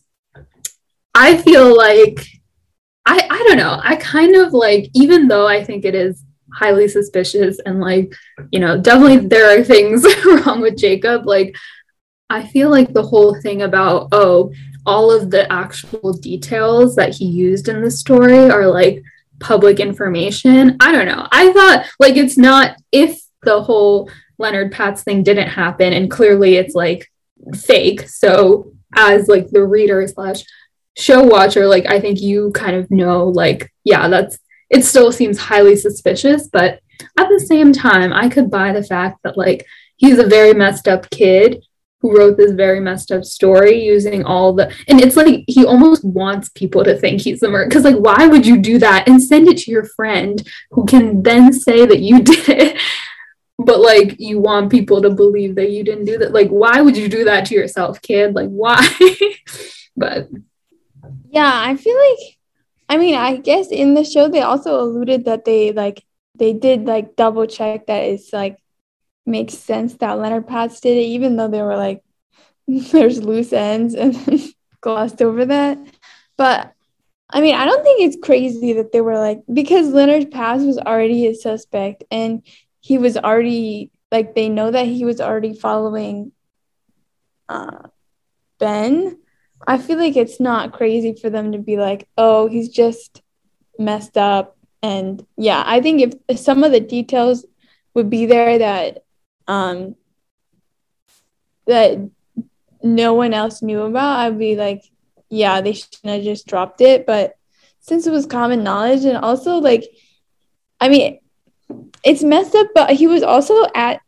[1.15, 2.19] I feel like
[3.05, 3.79] I I don't know.
[3.81, 6.21] I kind of like even though I think it is
[6.53, 8.13] highly suspicious and like,
[8.51, 11.55] you know, definitely there are things wrong with Jacob, like
[12.29, 14.51] I feel like the whole thing about oh,
[14.85, 19.03] all of the actual details that he used in the story are like
[19.39, 20.77] public information.
[20.79, 21.27] I don't know.
[21.31, 26.55] I thought like it's not if the whole Leonard Patz thing didn't happen and clearly
[26.55, 27.11] it's like
[27.55, 28.07] fake.
[28.07, 30.43] So as like the reader slash
[30.97, 34.37] show watcher, like I think you kind of know like, yeah, that's
[34.69, 36.79] it still seems highly suspicious, but
[37.19, 39.65] at the same time, I could buy the fact that like
[39.97, 41.63] he's a very messed up kid
[42.03, 46.05] who wrote this very messed up story using all the and it's like he almost
[46.05, 49.07] wants people to think he's the murderer because like why would you do that?
[49.07, 52.77] And send it to your friend who can then say that you did it.
[53.57, 56.33] But like you want people to believe that you didn't do that.
[56.33, 58.35] Like why would you do that to yourself kid?
[58.35, 58.87] Like why?
[59.95, 60.27] But
[61.33, 62.37] yeah i feel like
[62.87, 66.85] i mean i guess in the show they also alluded that they like they did
[66.85, 68.57] like double check that it's like
[69.25, 72.03] makes sense that Leonard Patz did it, even though they were like,
[72.67, 74.15] there's loose ends and
[74.81, 75.77] glossed over that.
[76.37, 76.73] But
[77.29, 80.77] I mean, I don't think it's crazy that they were like, because Leonard Patz was
[80.77, 82.43] already a suspect and
[82.79, 86.31] he was already, like, they know that he was already following
[87.49, 87.87] uh,
[88.59, 89.17] Ben.
[89.65, 93.21] I feel like it's not crazy for them to be like, oh, he's just
[93.79, 94.57] messed up.
[94.83, 97.45] And yeah, I think if some of the details
[97.93, 99.03] would be there that
[99.47, 99.95] um,
[101.67, 102.09] that
[102.81, 104.83] no one else knew about, I'd be like,
[105.29, 107.05] yeah, they shouldn't have just dropped it.
[107.05, 107.35] But
[107.79, 109.85] since it was common knowledge, and also like,
[110.79, 111.19] I mean,
[112.03, 114.01] it's messed up, but he was also at,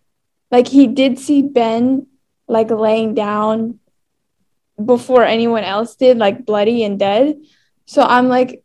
[0.52, 2.08] like, he did see Ben
[2.48, 3.80] like laying down
[4.84, 7.42] before anyone else did, like bloody and dead.
[7.86, 8.65] So I'm like,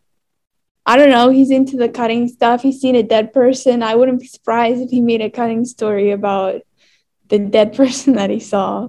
[0.87, 2.63] I don't know, he's into the cutting stuff.
[2.63, 3.83] He's seen a dead person.
[3.83, 6.63] I wouldn't be surprised if he made a cutting story about
[7.29, 8.89] the dead person that he saw.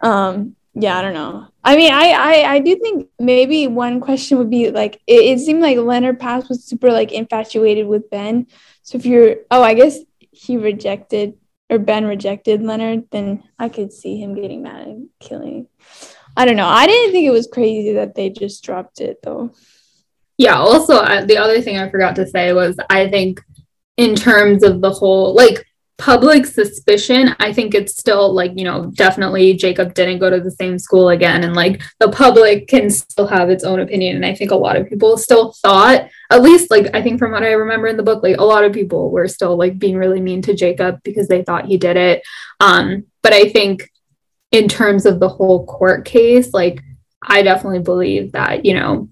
[0.00, 1.48] Um, yeah, I don't know.
[1.62, 5.40] I mean, I, I, I do think maybe one question would be like, it, it
[5.40, 8.46] seemed like Leonard Patz was super like infatuated with Ben.
[8.82, 9.98] So if you're, oh, I guess
[10.30, 11.34] he rejected
[11.68, 15.66] or Ben rejected Leonard, then I could see him getting mad and killing.
[16.36, 16.68] I don't know.
[16.68, 19.52] I didn't think it was crazy that they just dropped it though
[20.40, 20.94] yeah also
[21.26, 23.40] the other thing i forgot to say was i think
[23.98, 25.66] in terms of the whole like
[25.98, 30.50] public suspicion i think it's still like you know definitely jacob didn't go to the
[30.50, 34.34] same school again and like the public can still have its own opinion and i
[34.34, 37.52] think a lot of people still thought at least like i think from what i
[37.52, 40.40] remember in the book like a lot of people were still like being really mean
[40.40, 42.22] to jacob because they thought he did it.
[42.60, 43.90] Um but i think
[44.52, 46.82] in terms of the whole court case like
[47.22, 49.10] i definitely believe that you know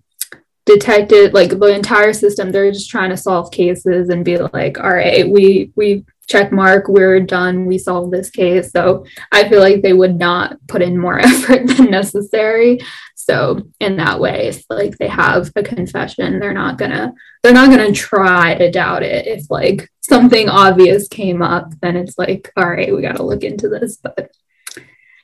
[0.68, 4.92] detected like the entire system they're just trying to solve cases and be like all
[4.92, 8.70] right we we check mark we're done we solved this case.
[8.70, 12.80] So i feel like they would not put in more effort than necessary.
[13.14, 17.70] So in that way it's like they have a confession they're not gonna they're not
[17.70, 19.26] gonna try to doubt it.
[19.26, 23.42] If like something obvious came up then it's like all right we got to look
[23.42, 23.96] into this.
[23.96, 24.30] But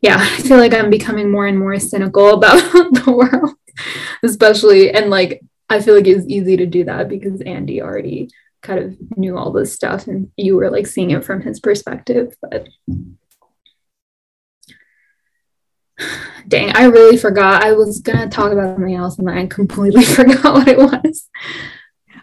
[0.01, 3.55] yeah i feel like i'm becoming more and more cynical about the world
[4.23, 8.31] especially and like I feel like it's easy to do that because Andy already
[8.63, 12.35] kind of knew all this stuff and you were like seeing it from his perspective
[12.41, 12.69] but
[16.49, 17.63] dang I really forgot.
[17.63, 21.29] I was gonna talk about something else and then I completely forgot what it was.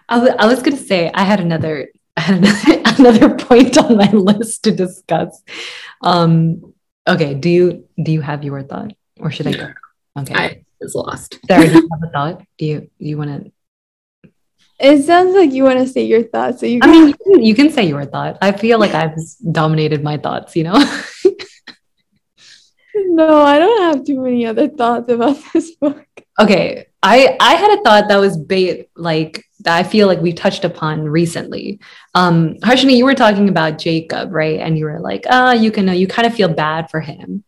[0.09, 3.97] I was, I was gonna say I had another I had another, another point on
[3.97, 5.41] my list to discuss.
[6.01, 6.73] Um
[7.07, 9.73] okay do you do you have your thought or should I go?
[10.19, 10.33] Okay.
[10.33, 11.39] I, is lost.
[11.47, 12.45] Sarah, do you have a thought?
[12.57, 13.51] Do you do you want to?
[14.79, 16.59] It sounds like you want to say your thoughts.
[16.59, 16.79] So you.
[16.79, 18.37] Can- I mean, you can, you can say your thought.
[18.41, 19.15] I feel like I've
[19.51, 20.55] dominated my thoughts.
[20.55, 20.73] You know.
[22.95, 26.05] no, I don't have too many other thoughts about this book.
[26.39, 30.33] Okay, I I had a thought that was bait like that I feel like we
[30.33, 31.79] touched upon recently.
[32.15, 34.59] Um, Harshini, you were talking about Jacob, right?
[34.59, 36.99] And you were like, ah, oh, you can, know you kind of feel bad for
[36.99, 37.43] him.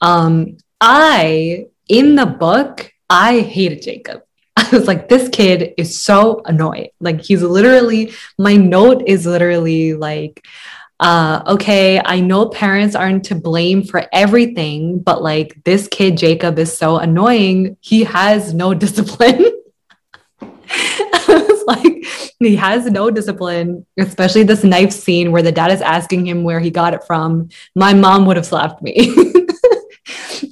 [0.00, 4.22] Um, I in the book, I hated Jacob.
[4.56, 6.90] I was like, this kid is so annoying.
[7.00, 10.44] Like, he's literally, my note is literally like,
[11.00, 16.58] uh, okay, I know parents aren't to blame for everything, but like, this kid, Jacob,
[16.58, 17.76] is so annoying.
[17.80, 19.52] He has no discipline.
[21.28, 22.04] Was like,
[22.38, 26.60] he has no discipline, especially this knife scene where the dad is asking him where
[26.60, 27.50] he got it from.
[27.74, 29.14] My mom would have slapped me.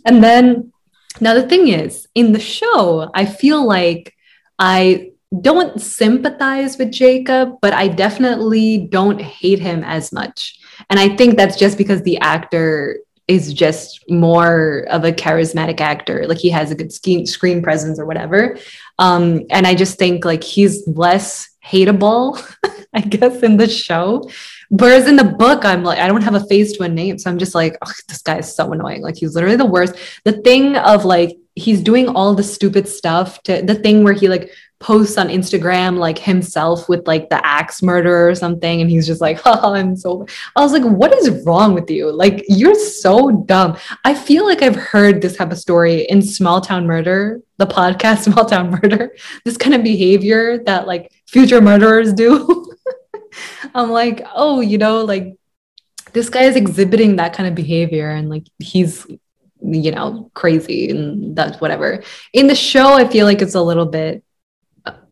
[0.04, 0.72] and then
[1.20, 4.14] now, the thing is, in the show, I feel like
[4.58, 10.58] I don't sympathize with Jacob, but I definitely don't hate him as much.
[10.88, 12.98] And I think that's just because the actor
[13.28, 16.26] is just more of a charismatic actor.
[16.28, 18.56] Like he has a good screen presence or whatever.
[18.98, 22.40] Um, and I just think like he's less hateable,
[22.94, 24.30] I guess, in the show.
[24.70, 27.18] Whereas in the book, I'm like, I don't have a face to a name.
[27.18, 29.02] So I'm just like, oh, this guy is so annoying.
[29.02, 29.94] Like he's literally the worst.
[30.24, 34.28] The thing of like, he's doing all the stupid stuff to the thing where he
[34.28, 38.80] like posts on Instagram like himself with like the axe murder or something.
[38.80, 42.12] And he's just like, oh, I'm so I was like, what is wrong with you?
[42.12, 43.76] Like, you're so dumb.
[44.04, 48.24] I feel like I've heard this type of story in Small Town Murder, the podcast
[48.32, 49.14] Small Town Murder,
[49.44, 52.72] this kind of behavior that like future murderers do.
[53.74, 55.36] I'm like, oh, you know, like
[56.12, 59.06] this guy is exhibiting that kind of behavior and like he's
[59.62, 62.02] you know crazy and that's whatever
[62.34, 64.22] in the show i feel like it's a little bit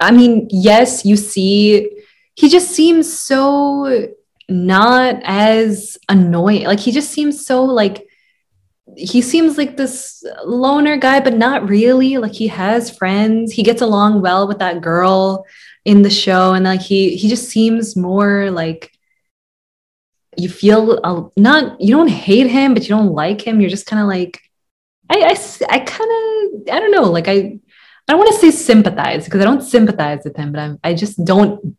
[0.01, 1.91] I mean, yes, you see,
[2.35, 4.09] he just seems so
[4.49, 6.65] not as annoying.
[6.65, 8.07] Like he just seems so like
[8.97, 12.19] he seems like this loner guy, but not really.
[12.19, 13.53] Like he has friends.
[13.53, 15.47] He gets along well with that girl
[15.85, 18.93] in the show, and like he he just seems more like
[20.37, 23.61] you feel uh, not you don't hate him, but you don't like him.
[23.61, 24.41] You're just kind of like
[25.11, 27.11] I I, I kind of I don't know.
[27.11, 27.59] Like I
[28.07, 30.95] I don't want to say sympathize because I don't sympathize with him, but I'm, I
[30.95, 31.77] just don't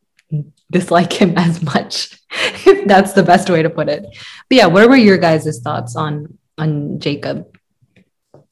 [0.71, 2.19] dislike him as much,
[2.65, 4.05] if that's the best way to put it.
[4.49, 7.57] But yeah, what were your guys' thoughts on on Jacob?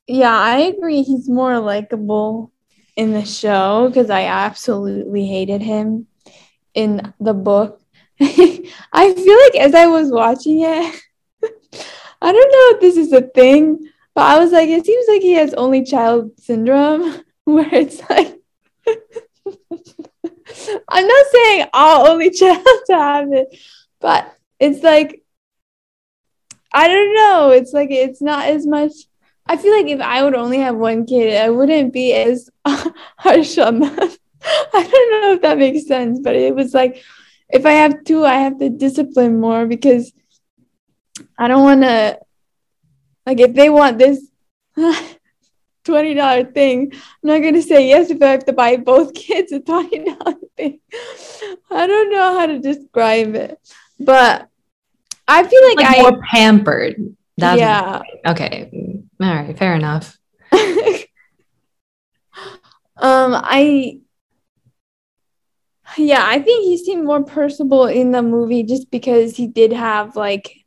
[0.08, 1.04] Yeah, I agree.
[1.04, 2.51] He's more likable
[2.95, 6.08] in the show because I absolutely hated him
[6.74, 7.82] in the book.
[8.22, 11.01] I feel like as I was watching it,
[12.22, 15.22] I don't know if this is a thing, but I was like, it seems like
[15.22, 17.24] he has only child syndrome.
[17.45, 18.39] where it's like
[20.89, 23.58] I'm not saying all only child to have it,
[23.99, 25.23] but it's like
[26.74, 27.52] I don't know.
[27.52, 28.92] It's like it's not as much.
[29.46, 33.58] I feel like if I would only have one kid, I wouldn't be as harsh
[33.58, 34.00] on them.
[34.74, 37.04] I don't know if that makes sense, but it was like
[37.50, 40.14] if I have two, I have to discipline more because
[41.38, 42.20] I don't want to.
[43.26, 44.28] Like if they want this
[45.86, 46.92] $20 thing.
[46.94, 50.80] I'm not to say yes if I have to buy both kids a $20 thing.
[51.70, 53.60] I don't know how to describe it,
[54.00, 54.48] but
[55.28, 57.16] I feel like, like I more pampered.
[57.38, 58.02] That's yeah.
[58.28, 58.70] Okay.
[59.22, 59.58] All right.
[59.58, 60.18] Fair enough.
[60.52, 60.60] um,
[62.98, 64.00] I,
[65.98, 70.16] yeah, I think he seemed more personable in the movie just because he did have
[70.16, 70.60] like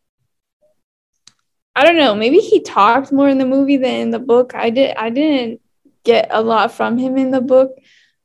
[1.75, 4.55] I don't know, maybe he talked more in the movie than in the book.
[4.55, 5.61] I did I didn't
[6.05, 7.77] get a lot from him in the book,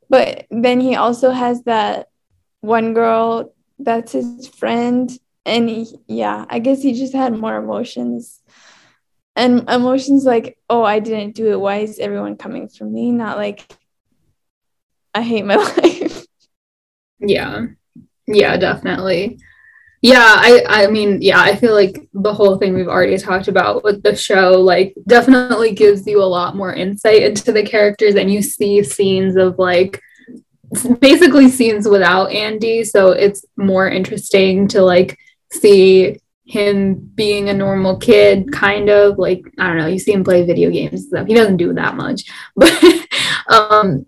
[0.09, 2.07] but then he also has that
[2.61, 5.11] one girl that's his friend
[5.45, 8.41] and he, yeah, I guess he just had more emotions.
[9.35, 11.59] And emotions like, "Oh, I didn't do it.
[11.59, 13.65] Why is everyone coming for me?" Not like
[15.13, 16.25] I hate my life.
[17.19, 17.67] Yeah.
[18.27, 19.39] Yeah, definitely.
[20.01, 23.83] Yeah, I I mean, yeah, I feel like the whole thing we've already talked about
[23.83, 28.31] with the show like definitely gives you a lot more insight into the characters and
[28.31, 30.01] you see scenes of like
[30.99, 35.19] basically scenes without Andy, so it's more interesting to like
[35.51, 40.23] see him being a normal kid kind of like I don't know, you see him
[40.23, 41.27] play video games stuff.
[41.27, 42.23] He doesn't do that much.
[42.55, 43.07] But
[43.47, 44.05] um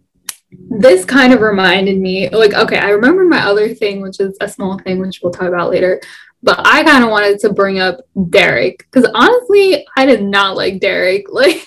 [0.69, 4.47] this kind of reminded me like okay i remember my other thing which is a
[4.47, 5.99] small thing which we'll talk about later
[6.41, 10.79] but i kind of wanted to bring up derek because honestly i did not like
[10.79, 11.65] derek like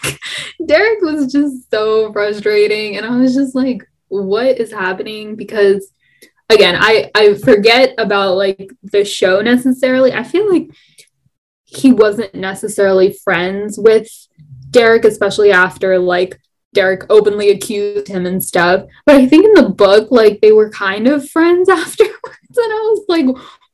[0.67, 5.91] derek was just so frustrating and i was just like what is happening because
[6.51, 10.71] again i i forget about like the show necessarily i feel like
[11.65, 14.09] he wasn't necessarily friends with
[14.71, 16.39] derek especially after like
[16.77, 18.85] Derek openly accused him and stuff.
[19.07, 22.15] But I think in the book, like they were kind of friends afterwards.
[22.55, 23.27] And I was like,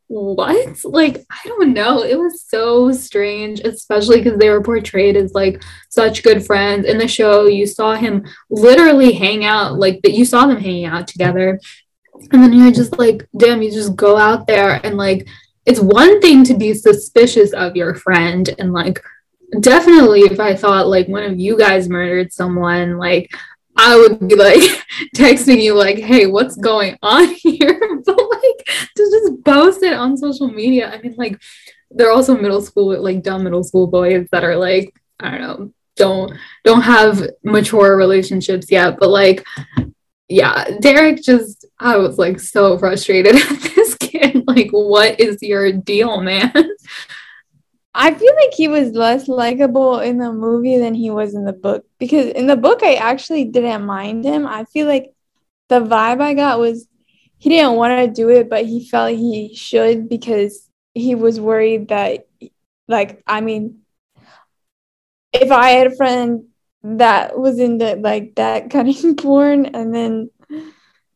[0.06, 0.84] what?
[0.84, 2.02] Like, I don't know.
[2.02, 6.86] It was so strange, especially because they were portrayed as like such good friends.
[6.86, 10.84] In the show, you saw him literally hang out, like that you saw them hanging
[10.84, 11.58] out together.
[12.30, 15.26] And then you're just like, damn, you just go out there and like
[15.66, 19.02] it's one thing to be suspicious of your friend and like
[19.60, 23.32] definitely if I thought like one of you guys murdered someone, like
[23.76, 24.62] I would be like
[25.16, 28.66] texting you like, "Hey, what's going on here?" but like
[28.96, 30.90] to just post it on social media.
[30.90, 31.40] I mean, like
[31.90, 35.72] they're also middle school, like dumb middle school boys that are like, I don't know,
[35.96, 36.32] don't
[36.64, 38.98] don't have mature relationships yet.
[38.98, 39.44] But like,
[40.33, 44.45] yeah, Derek just I was like so frustrated at this kid.
[44.47, 46.53] Like, what is your deal, man?
[47.95, 51.53] I feel like he was less likable in the movie than he was in the
[51.53, 54.47] book because in the book I actually didn't mind him.
[54.47, 55.12] I feel like
[55.68, 56.89] the vibe I got was
[57.37, 61.89] he didn't want to do it, but he felt he should because he was worried
[61.89, 62.26] that,
[62.89, 63.80] like, I mean,
[65.33, 66.45] if I had a friend
[66.85, 70.30] that was into like that cutting porn and then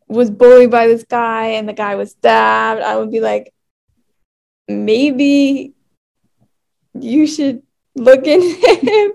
[0.09, 3.53] was bullied by this guy and the guy was stabbed, I would be like,
[4.69, 5.75] maybe
[6.95, 7.63] you should
[7.95, 9.13] look into him.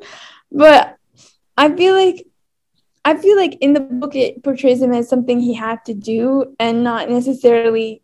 [0.52, 0.98] But
[1.58, 2.28] I feel like
[3.04, 6.56] I feel like in the book it portrays him as something he had to do
[6.60, 8.04] and not necessarily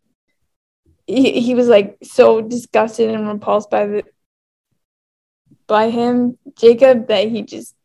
[1.05, 4.03] he, he was like so disgusted and repulsed by the
[5.67, 7.75] by him, Jacob, that he just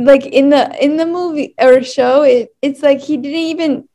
[0.00, 3.88] like in the in the movie or show it it's like he didn't even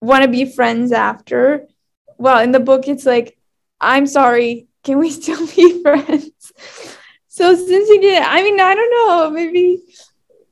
[0.00, 1.66] want to be friends after.
[2.18, 3.36] Well, in the book it's like
[3.80, 6.52] I'm sorry, can we still be friends?
[7.28, 9.82] So since he did, I mean, I don't know, maybe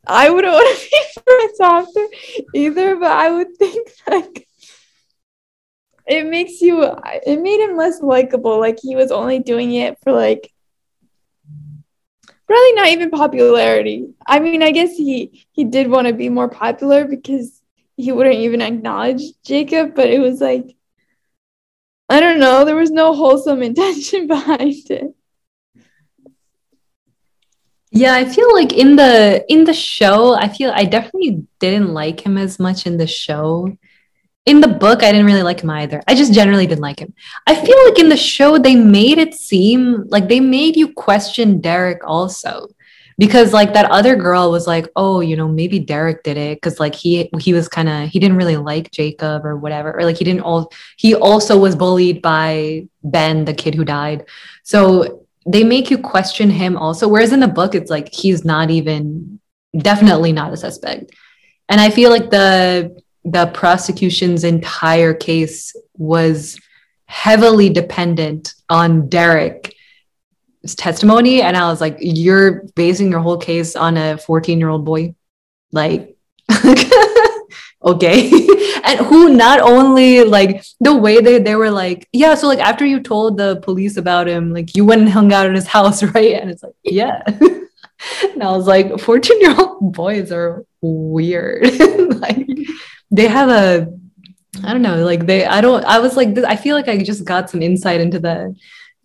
[0.06, 2.06] I wouldn't want to be friends after
[2.54, 4.48] either, but I would think like
[6.06, 6.90] it makes you,
[7.26, 8.58] it made him less likable.
[8.58, 10.50] Like he was only doing it for like
[12.48, 14.14] really not even popularity.
[14.26, 17.62] I mean, I guess he he did want to be more popular because
[17.96, 20.76] he wouldn't even acknowledge Jacob, but it was like
[22.08, 22.64] I don't know.
[22.64, 25.14] There was no wholesome intention behind it.
[27.90, 32.20] Yeah, I feel like in the in the show, I feel I definitely didn't like
[32.20, 33.76] him as much in the show.
[34.48, 36.02] In the book, I didn't really like him either.
[36.08, 37.12] I just generally didn't like him.
[37.46, 41.60] I feel like in the show they made it seem like they made you question
[41.60, 42.68] Derek also
[43.18, 46.78] because like that other girl was like oh you know maybe derek did it because
[46.78, 50.16] like he he was kind of he didn't really like jacob or whatever or like
[50.16, 54.24] he didn't all he also was bullied by ben the kid who died
[54.62, 58.70] so they make you question him also whereas in the book it's like he's not
[58.70, 59.40] even
[59.76, 61.10] definitely not a suspect
[61.68, 66.58] and i feel like the the prosecution's entire case was
[67.06, 69.74] heavily dependent on Derek's
[70.76, 74.84] testimony and i was like you're basing your whole case on a 14 year old
[74.84, 75.14] boy?
[75.72, 76.16] Like
[77.82, 78.30] okay.
[78.84, 82.86] And who not only like the way they, they were like yeah so like after
[82.86, 86.02] you told the police about him like you went and hung out at his house
[86.02, 86.40] right?
[86.40, 87.22] And it's like yeah.
[88.22, 91.66] And i was like 14 year old boys are weird.
[92.18, 92.46] Like
[93.10, 93.92] they have a
[94.64, 97.24] i don't know like they i don't i was like i feel like i just
[97.24, 98.54] got some insight into the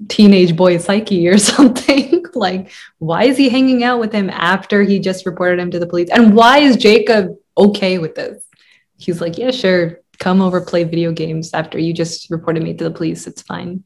[0.08, 2.26] teenage boy psyche or something.
[2.36, 5.88] like, why is he hanging out with him after he just reported him to the
[5.88, 6.10] police?
[6.10, 8.44] And why is Jacob okay with this?
[8.98, 10.00] He's like, yeah, sure.
[10.20, 13.28] Come over, play video games after you just reported me to the police.
[13.28, 13.84] It's fine.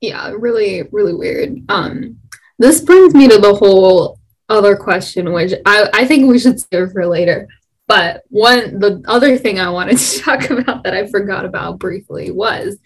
[0.00, 1.58] Yeah, really, really weird.
[1.68, 2.18] Um,
[2.58, 4.18] this brings me to the whole
[4.48, 7.48] other question, which I, I think we should save for later.
[7.88, 12.30] But one, the other thing I wanted to talk about that I forgot about briefly
[12.30, 12.78] was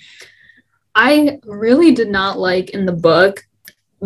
[0.94, 3.44] I really did not like in the book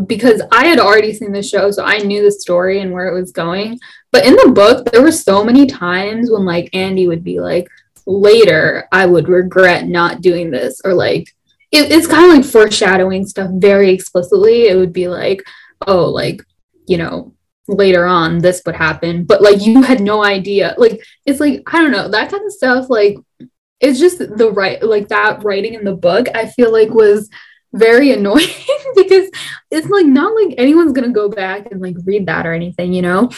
[0.06, 3.18] because I had already seen the show, so I knew the story and where it
[3.18, 3.78] was going.
[4.12, 7.68] But in the book, there were so many times when like Andy would be like,
[8.06, 11.34] later, I would regret not doing this, or like
[11.72, 14.68] it, it's kind of like foreshadowing stuff very explicitly.
[14.68, 15.42] It would be like,
[15.86, 16.42] oh, like,
[16.86, 17.34] you know,
[17.68, 20.74] later on this would happen, but like you had no idea.
[20.78, 23.16] Like, it's like, I don't know, that kind of stuff, like
[23.78, 27.28] it's just the right like that writing in the book i feel like was
[27.76, 28.48] very annoying
[28.94, 29.30] because
[29.70, 33.02] it's like not like anyone's gonna go back and like read that or anything you
[33.02, 33.30] know?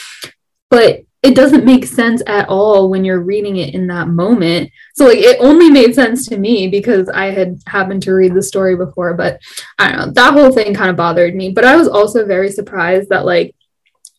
[0.70, 4.70] But it doesn't make sense at all when you're reading it in that moment.
[4.94, 8.42] So like it only made sense to me because i had happened to read the
[8.42, 9.40] story before but
[9.78, 11.50] i don't know that whole thing kind of bothered me.
[11.50, 13.54] But i was also very surprised that like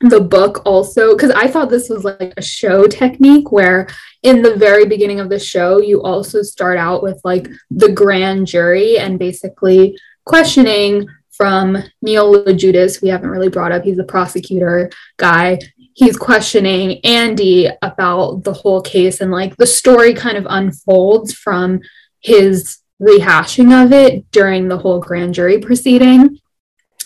[0.01, 3.85] the book also because i thought this was like a show technique where
[4.23, 8.47] in the very beginning of the show, you also start out with like the grand
[8.47, 14.89] jury and basically questioning from Neal Logiudice, we haven't really brought up, he's the prosecutor
[15.15, 15.59] guy.
[15.93, 21.79] He's questioning Andy about the whole case and like the story kind of unfolds from
[22.19, 26.39] his rehashing of it during the whole grand jury proceeding,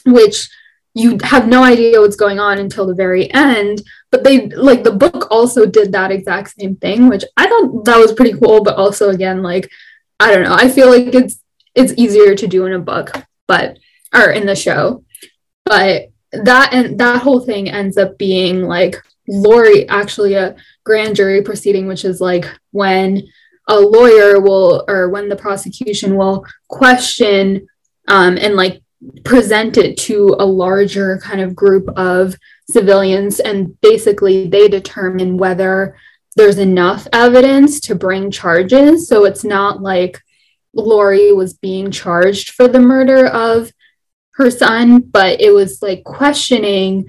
[0.05, 0.49] which
[0.93, 3.81] you have no idea what's going on until the very end.
[4.11, 7.97] But they like the book also did that exact same thing, which I thought that
[7.97, 8.63] was pretty cool.
[8.63, 9.69] But also, again, like,
[10.19, 11.39] I don't know, I feel like it's
[11.75, 13.11] it's easier to do in a book,
[13.47, 13.77] but
[14.13, 15.03] or in the show.
[15.65, 18.95] But that and that whole thing ends up being like
[19.27, 23.23] Laurie actually a grand jury proceeding, which is like when
[23.67, 27.65] a lawyer will or when the prosecution will question
[28.07, 28.82] um, and like
[29.23, 32.35] present it to a larger kind of group of
[32.69, 35.97] civilians and basically they determine whether
[36.35, 39.07] there's enough evidence to bring charges.
[39.07, 40.21] So it's not like
[40.73, 43.71] Laurie was being charged for the murder of
[44.35, 47.07] her son but it was like questioning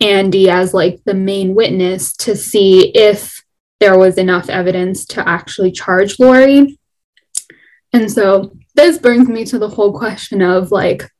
[0.00, 3.42] Andy as like the main witness to see if
[3.80, 6.78] there was enough evidence to actually charge Laurie
[7.92, 11.10] and so this brings me to the whole question of like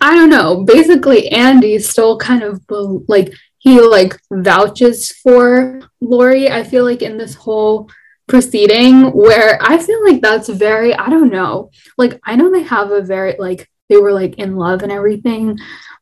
[0.00, 0.64] I don't know.
[0.64, 2.60] Basically, Andy still kind of
[3.08, 6.50] like he like vouches for Laurie.
[6.50, 7.88] I feel like in this whole
[8.28, 11.70] proceeding where I feel like that's very I don't know.
[11.98, 15.58] Like I know they have a very like they were like in love and everything,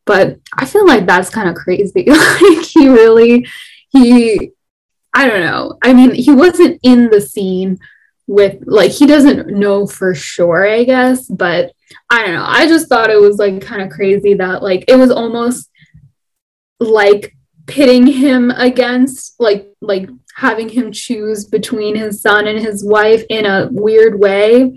[0.06, 2.04] but I feel like that's kind of crazy.
[2.08, 3.46] like he really
[3.90, 4.52] he
[5.12, 5.76] I don't know.
[5.82, 7.78] I mean, he wasn't in the scene
[8.26, 11.72] with like he doesn't know for sure, I guess, but
[12.08, 12.44] I don't know.
[12.46, 15.70] I just thought it was like kind of crazy that like it was almost
[16.78, 17.36] like
[17.66, 23.46] pitting him against like like having him choose between his son and his wife in
[23.46, 24.76] a weird way.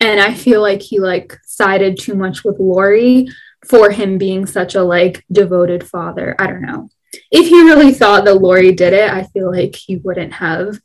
[0.00, 3.28] And I feel like he like sided too much with Laurie
[3.66, 6.36] for him being such a like devoted father.
[6.38, 6.88] I don't know.
[7.30, 10.78] If he really thought that Laurie did it, I feel like he wouldn't have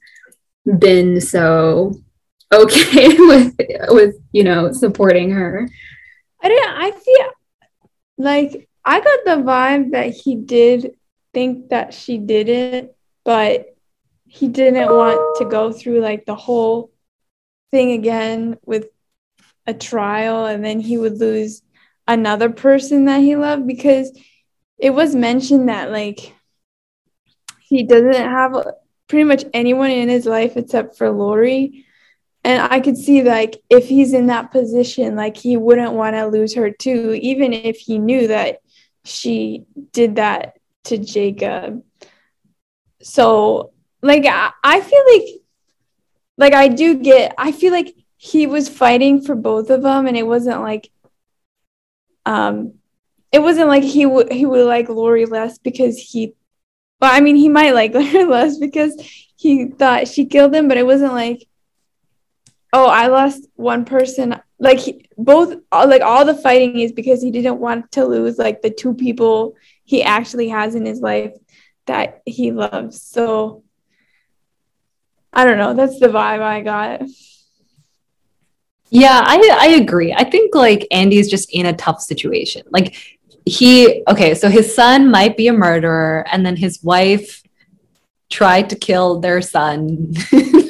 [0.80, 1.94] been so
[2.52, 3.56] okay with
[3.90, 5.70] with you know supporting her.
[6.44, 7.30] I didn't i feel
[8.18, 10.96] like i got the vibe that he did
[11.34, 13.76] think that she did it but
[14.26, 16.92] he didn't want to go through like the whole
[17.70, 18.88] thing again with
[19.68, 21.62] a trial and then he would lose
[22.08, 24.12] another person that he loved because
[24.78, 26.34] it was mentioned that like
[27.62, 28.56] he doesn't have
[29.08, 31.86] pretty much anyone in his life except for Laurie
[32.44, 36.26] and I could see like if he's in that position, like he wouldn't want to
[36.28, 38.62] lose her too, even if he knew that
[39.06, 41.84] she did that to Jacob.
[43.02, 45.28] So like I, I feel like
[46.38, 50.18] like I do get I feel like he was fighting for both of them and
[50.18, 50.92] it wasn't like
[52.26, 52.74] um
[53.32, 56.34] it wasn't like he would he would like Laurie less because he
[57.00, 58.96] well, I mean he might like her less because
[59.36, 61.48] he thought she killed him, but it wasn't like
[62.74, 64.40] oh, I lost one person.
[64.60, 68.38] Like he, both, uh, like all the fighting is because he didn't want to lose
[68.38, 71.34] like the two people he actually has in his life
[71.88, 73.02] that he loves.
[73.02, 73.64] So
[75.34, 75.74] I don't know.
[75.74, 77.02] That's the vibe I got.
[78.90, 80.14] Yeah, I I agree.
[80.14, 82.64] I think like Andy's just in a tough situation.
[82.70, 82.96] Like
[83.46, 87.42] he okay, so his son might be a murderer, and then his wife
[88.30, 90.14] tried to kill their son.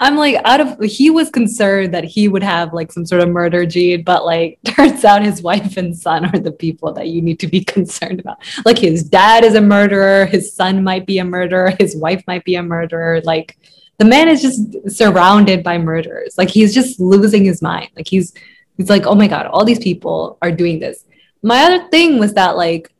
[0.00, 3.28] I'm like, out of he was concerned that he would have like some sort of
[3.28, 7.22] murder gene, but like turns out his wife and son are the people that you
[7.22, 8.38] need to be concerned about.
[8.64, 12.44] Like his dad is a murderer, his son might be a murderer, his wife might
[12.44, 13.20] be a murderer.
[13.22, 13.56] Like
[13.98, 16.38] the man is just surrounded by murderers.
[16.38, 17.90] Like he's just losing his mind.
[17.96, 18.32] Like he's
[18.76, 21.04] he's like, oh my God, all these people are doing this.
[21.42, 22.92] My other thing was that like,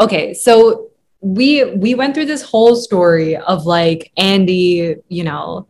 [0.00, 5.66] okay, so we we went through this whole story of like Andy, you know,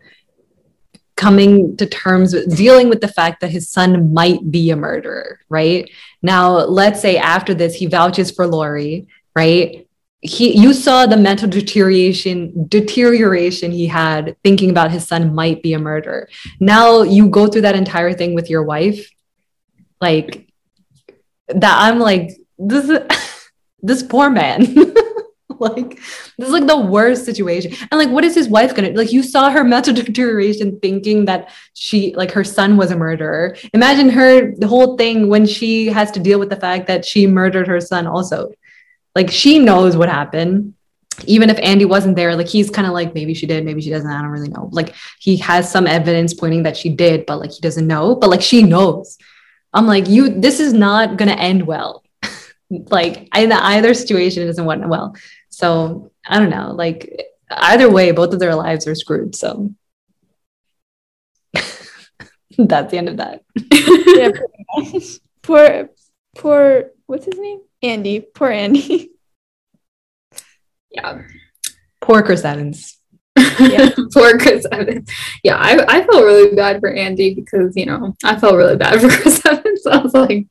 [1.21, 5.39] coming to terms with dealing with the fact that his son might be a murderer,
[5.51, 5.91] right?
[6.23, 9.07] Now, let's say after this, he vouches for Laurie,
[9.37, 9.87] right?
[10.23, 15.75] He, you saw the mental deterioration deterioration he had thinking about his son might be
[15.75, 16.27] a murderer.
[16.59, 19.11] Now you go through that entire thing with your wife,
[20.01, 20.49] like
[21.49, 21.77] that.
[21.85, 22.87] I'm like this.
[23.83, 24.61] this poor man.
[25.77, 25.97] like
[26.39, 29.23] this is like the worst situation and like what is his wife gonna like you
[29.23, 34.55] saw her mental deterioration thinking that she like her son was a murderer imagine her
[34.57, 37.81] the whole thing when she has to deal with the fact that she murdered her
[37.81, 38.53] son also
[39.15, 40.75] like she knows what happened
[41.27, 43.91] even if Andy wasn't there, like he's kind of like maybe she did, maybe she
[43.91, 44.11] doesn't.
[44.11, 44.69] I don't really know.
[44.73, 48.15] Like he has some evidence pointing that she did, but like he doesn't know.
[48.15, 49.19] But like she knows.
[49.73, 50.41] I'm like you.
[50.41, 52.05] This is not gonna end well.
[52.71, 55.15] like in either situation, it doesn't end well.
[55.61, 56.73] So I don't know.
[56.73, 59.37] Like either way, both of their lives are screwed.
[59.37, 59.75] So
[61.53, 63.43] that's the end of that.
[64.17, 64.31] yeah,
[65.43, 65.91] poor,
[66.35, 66.85] poor.
[67.05, 67.61] What's his name?
[67.83, 68.21] Andy.
[68.21, 69.11] Poor Andy.
[70.91, 71.25] Yeah.
[72.01, 72.99] Poor Chris Evans.
[73.61, 73.91] Yeah.
[74.13, 75.11] Poor Chris Evans.
[75.43, 79.01] Yeah, I, I felt really bad for Andy because, you know, I felt really bad
[79.01, 79.87] for Chris Evans.
[79.87, 80.47] I was like,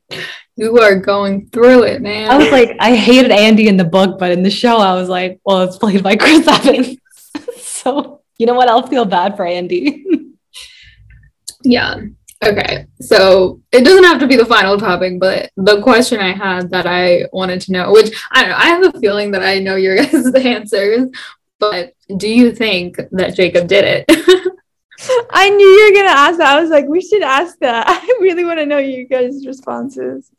[0.56, 2.30] you are going through it, man.
[2.30, 5.10] I was like, I hated Andy in the book, but in the show, I was
[5.10, 6.98] like, well, it's played by Chris Evans.
[7.58, 8.70] so, you know what?
[8.70, 10.06] I'll feel bad for Andy.
[11.64, 12.02] yeah.
[12.42, 16.70] Okay, so it doesn't have to be the final topic, but the question I had
[16.70, 19.60] that I wanted to know, which I don't know, I have a feeling that I
[19.60, 21.10] know your guys' answers,
[21.60, 24.05] but do you think that Jacob did it?
[25.32, 26.57] I knew you were gonna ask that.
[26.57, 27.86] I was like, we should ask that.
[27.88, 30.30] I really want to know you guys' responses.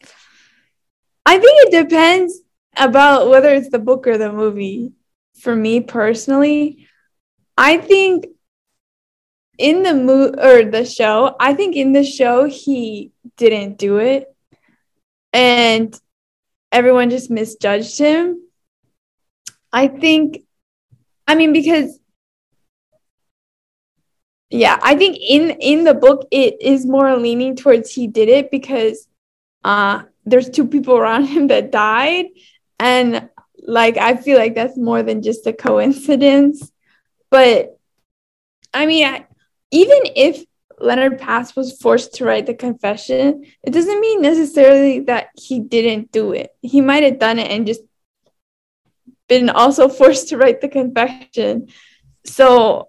[1.24, 2.40] I think it depends
[2.76, 4.92] about whether it's the book or the movie.
[5.40, 6.86] For me personally,
[7.56, 8.26] I think
[9.56, 14.34] in the mo or the show, I think in the show he didn't do it,
[15.32, 15.98] and
[16.72, 18.42] everyone just misjudged him.
[19.72, 20.42] I think,
[21.31, 22.01] I mean, because
[24.51, 28.51] yeah, I think in in the book it is more leaning towards he did it
[28.51, 29.07] because
[29.62, 32.26] uh there's two people around him that died,
[32.81, 33.28] and
[33.62, 36.72] like I feel like that's more than just a coincidence,
[37.31, 37.78] but
[38.74, 39.24] I mean, I,
[39.70, 40.45] even if
[40.81, 46.11] Leonard Patz was forced to write the confession, it doesn't mean necessarily that he didn't
[46.11, 46.51] do it.
[46.61, 47.83] He might have done it and just
[49.31, 51.68] been also forced to write the confession.
[52.26, 52.89] So,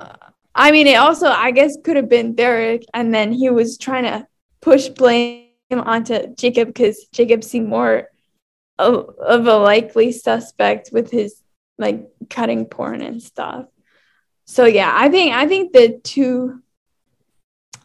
[0.00, 0.16] uh,
[0.54, 4.04] I mean, it also, I guess, could have been Derek, and then he was trying
[4.04, 4.26] to
[4.60, 8.08] push blame onto Jacob because Jacob seemed more
[8.78, 11.40] of, of a likely suspect with his
[11.78, 13.66] like cutting porn and stuff
[14.44, 16.62] so yeah, I think I think the two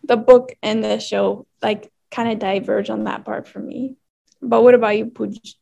[0.04, 3.96] the book and the show like kind of diverge on that part for me.
[4.42, 5.56] But what about you, Pooch?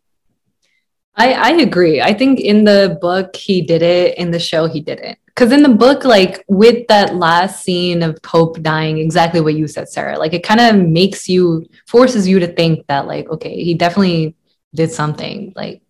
[1.17, 2.01] I, I agree.
[2.01, 5.17] I think in the book he did it, in the show he didn't.
[5.27, 9.67] Because in the book, like with that last scene of Hope dying, exactly what you
[9.67, 13.63] said, Sarah, like it kind of makes you, forces you to think that, like, okay,
[13.63, 14.35] he definitely
[14.73, 15.53] did something.
[15.55, 15.81] Like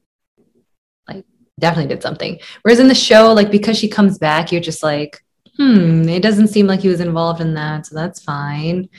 [1.08, 1.26] like
[1.60, 2.40] definitely did something.
[2.62, 5.24] Whereas in the show, like because she comes back, you're just like,
[5.58, 8.90] hmm, it doesn't seem like he was involved in that, so that's fine.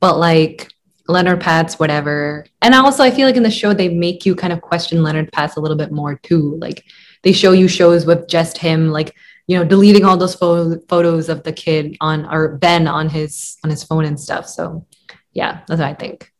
[0.00, 0.72] But like
[1.08, 2.46] Leonard Patz, whatever.
[2.62, 5.32] And also, I feel like in the show they make you kind of question Leonard
[5.32, 6.56] Patz a little bit more too.
[6.60, 6.84] Like
[7.22, 9.14] they show you shows with just him, like
[9.46, 13.56] you know, deleting all those pho- photos of the kid on or Ben on his
[13.62, 14.48] on his phone and stuff.
[14.48, 14.86] So
[15.32, 16.32] yeah, that's what I think.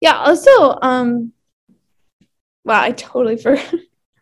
[0.00, 0.16] Yeah.
[0.16, 1.32] Also, um,
[2.64, 3.72] wow, I totally forgot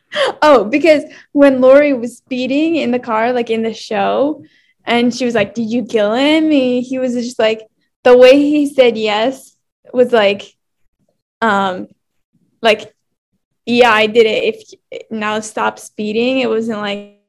[0.42, 4.44] oh, because when Laurie was speeding in the car, like in the show,
[4.84, 6.50] and she was like, Did you kill him?
[6.50, 7.67] He was just like,
[8.04, 9.56] the way he said yes
[9.92, 10.56] was like,
[11.40, 11.88] um,
[12.60, 12.94] like,
[13.66, 14.54] yeah, I did it.
[14.90, 17.20] If now stop speeding, it wasn't like,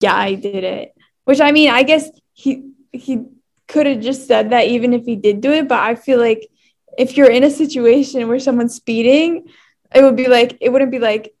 [0.00, 0.94] yeah, I did it.
[1.24, 3.24] Which I mean, I guess he he
[3.68, 6.48] could have just said that even if he did do it, but I feel like
[6.96, 9.48] if you're in a situation where someone's speeding,
[9.94, 11.36] it would be like it wouldn't be like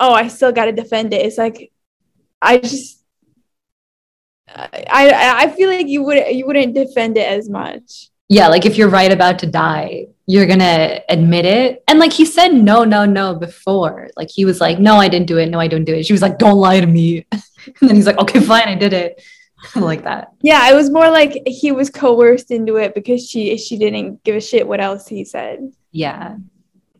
[0.00, 1.24] oh, I still got to defend it.
[1.24, 1.70] It's like,
[2.40, 2.99] I just,
[4.54, 8.10] I, I feel like you would you wouldn't defend it as much.
[8.28, 11.82] Yeah, like if you're right about to die, you're gonna admit it.
[11.88, 14.08] And like he said, no, no, no before.
[14.16, 15.46] Like he was like, no, I didn't do it.
[15.46, 16.06] No, I didn't do it.
[16.06, 17.26] She was like, don't lie to me.
[17.32, 17.42] and
[17.80, 19.22] then he's like, okay, fine, I did it.
[19.76, 20.32] like that.
[20.42, 24.36] Yeah, it was more like he was coerced into it because she she didn't give
[24.36, 25.72] a shit what else he said.
[25.90, 26.36] Yeah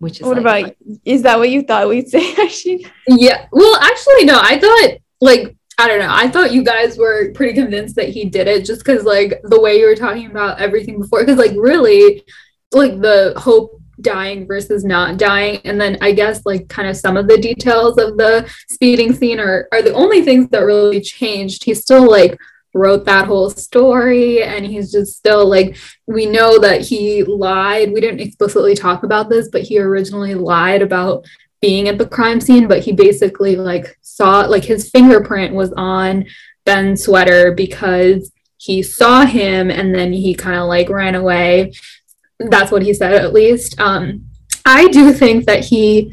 [0.01, 3.77] which is what like, about is that what you thought we'd say actually yeah well
[3.77, 6.09] actually no i thought like i don't know.
[6.11, 9.61] I thought you guys were pretty convinced that he did it just because like the
[9.61, 12.25] way you were talking about everything before because like really
[12.73, 17.17] like the hope dying versus not dying and then i guess like kind of some
[17.17, 21.65] of the details of the speeding scene are are the only things that really changed.
[21.65, 22.39] He's still like
[22.73, 25.77] wrote that whole story and he's just still like
[26.07, 27.93] we know that he lied.
[27.93, 31.27] We didn't explicitly talk about this but he originally lied about
[31.61, 36.25] being at the crime scene but he basically like saw like his fingerprint was on
[36.65, 41.73] ben's sweater because he saw him and then he kind of like ran away
[42.39, 44.25] that's what he said at least um
[44.65, 46.13] i do think that he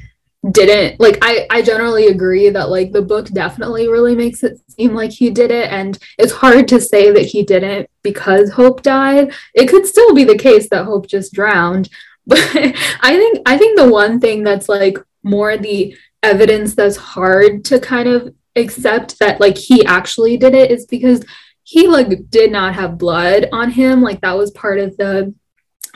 [0.52, 4.94] didn't like I I generally agree that like the book definitely really makes it seem
[4.94, 9.34] like he did it and it's hard to say that he didn't because Hope died.
[9.54, 11.90] It could still be the case that Hope just drowned,
[12.28, 17.64] but I think I think the one thing that's like more the evidence that's hard
[17.66, 21.24] to kind of accept that like he actually did it is because
[21.64, 24.02] he like did not have blood on him.
[24.02, 25.34] Like that was part of the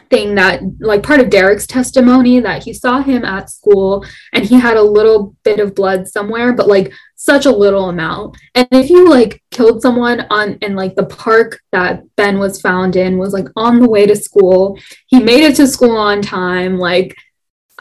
[0.09, 4.55] thing that like part of Derek's testimony that he saw him at school and he
[4.55, 8.35] had a little bit of blood somewhere but like such a little amount.
[8.53, 12.97] And if you like killed someone on in like the park that Ben was found
[12.97, 16.77] in was like on the way to school he made it to school on time
[16.77, 17.15] like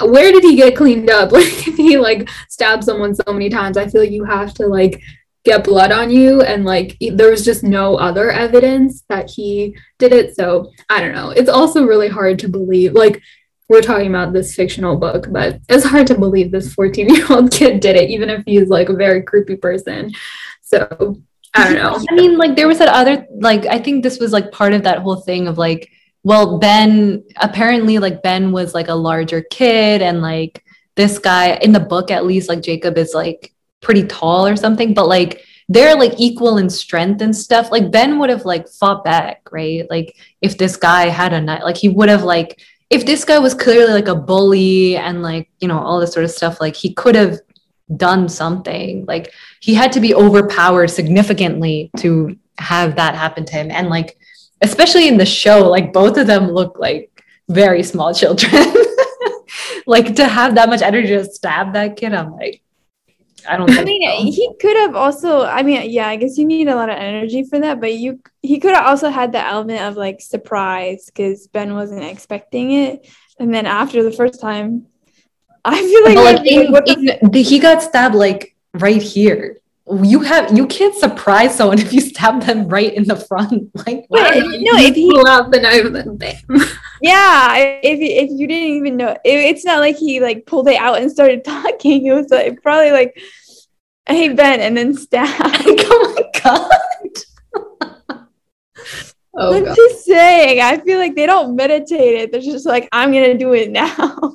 [0.05, 1.33] where did he get cleaned up?
[1.41, 5.01] Like if he like stabbed someone so many times I feel you have to like
[5.45, 10.13] get blood on you and like there was just no other evidence that he did
[10.13, 10.37] it.
[10.37, 11.31] So i don't know.
[11.31, 13.23] It's also really hard to believe like
[13.69, 17.51] we're talking about this fictional book but it's hard to believe this 14 year old
[17.59, 20.13] kid did it even if he's like a very creepy person.
[20.63, 21.23] So
[21.55, 22.05] i don't know.
[22.11, 24.83] I mean like there was that other like i think this was like part of
[24.85, 25.91] that whole thing of like
[26.23, 30.65] well ben apparently like ben was like a larger kid and like
[30.97, 34.95] this guy in the book at least like jacob is like pretty tall or something,
[34.95, 37.71] but like they're like equal in strength and stuff.
[37.71, 39.89] Like Ben would have like fought back, right?
[39.89, 42.61] Like if this guy had a knife, like he would have like
[42.91, 46.25] if this guy was clearly like a bully and like you know all this sort
[46.25, 47.39] of stuff, like he could have
[47.97, 49.05] done something.
[49.07, 54.19] Like he had to be overpowered significantly to have that happen to him, and like
[54.61, 58.53] especially in the show, like both of them look like very small children.
[59.87, 62.63] like to have that much energy to stab that kid, I'm like,
[63.49, 63.71] I don't.
[63.71, 64.33] I mean, so.
[64.33, 65.43] he could have also.
[65.45, 68.21] I mean, yeah, I guess you need a lot of energy for that, but you
[68.43, 73.09] he could have also had the element of like surprise because Ben wasn't expecting it,
[73.39, 74.87] and then after the first time,
[75.65, 79.60] I feel like, like in, in, the, he got stabbed like right here.
[80.03, 83.71] You have you can't surprise someone if you stab them right in the front.
[83.87, 86.35] Like but, no, if he pull out the knife and bam.
[87.03, 90.77] yeah, if if you didn't even know, it, it's not like he like pulled it
[90.77, 92.07] out and started talking.
[92.07, 93.21] It was like probably like
[94.07, 95.29] hey Ben, and then stab.
[95.41, 96.71] oh my god.
[99.35, 99.77] oh, I'm god.
[99.77, 102.33] just saying, I feel like they don't meditate it.
[102.33, 104.35] They're just like, I'm gonna do it now.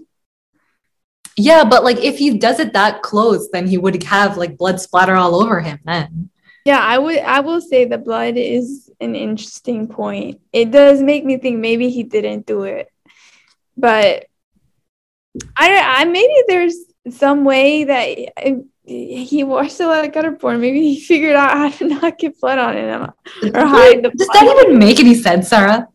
[1.38, 4.79] Yeah, but like if he does it that close, then he would have like blood
[4.79, 6.29] splatter all over him then.
[6.65, 10.41] Yeah, I would I will say the blood is an interesting point.
[10.53, 12.89] It does make me think maybe he didn't do it.
[13.77, 14.25] But
[15.57, 16.77] I I maybe there's
[17.09, 20.61] some way that he watched a lot of gutter porn.
[20.61, 23.03] Maybe he figured out how to not get blood on him
[23.53, 24.09] or hide the.
[24.09, 25.88] Does that even make any sense, Sarah?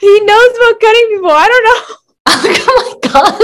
[0.00, 1.30] he knows about cutting people.
[1.30, 1.96] I don't know.
[2.28, 3.40] oh my god.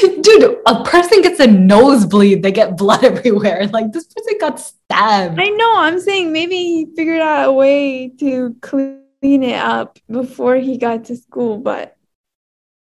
[0.20, 3.66] Dude, a person gets a nosebleed, they get blood everywhere.
[3.68, 5.38] Like this person got stabbed.
[5.40, 5.74] I know.
[5.76, 11.06] I'm saying maybe he figured out a way to clean it up before he got
[11.06, 11.96] to school, but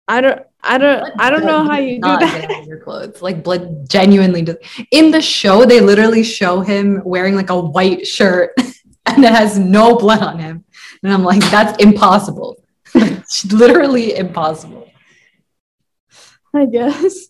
[0.08, 2.64] I don't I don't I don't know how you do that.
[2.66, 3.22] your clothes.
[3.22, 4.56] Like blood genuinely does.
[4.90, 8.52] In the show, they literally show him wearing like a white shirt
[9.06, 10.64] and it has no blood on him.
[11.02, 12.62] And I'm like, that's impossible.
[13.52, 14.79] literally impossible.
[16.54, 17.28] I guess.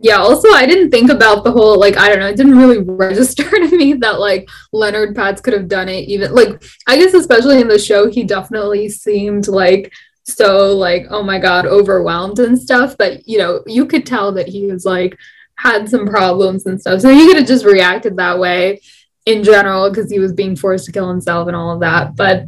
[0.00, 2.78] Yeah, also I didn't think about the whole like I don't know, it didn't really
[2.86, 7.14] register to me that like Leonard Patz could have done it even like I guess
[7.14, 9.92] especially in the show he definitely seemed like
[10.24, 14.46] so like oh my god overwhelmed and stuff but you know you could tell that
[14.46, 15.18] he was like
[15.56, 18.80] had some problems and stuff so he could have just reacted that way
[19.26, 22.44] in general because he was being forced to kill himself and all of that but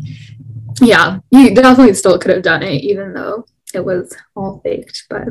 [0.82, 3.44] yeah he definitely still could have done it even though
[3.75, 5.29] it was all faked but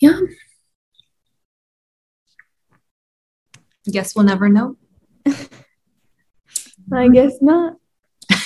[0.00, 0.18] yeah
[3.90, 4.76] guess we'll never know
[6.92, 7.74] i guess not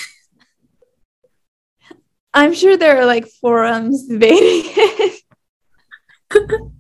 [2.34, 5.22] I'm sure there are like forums debating it.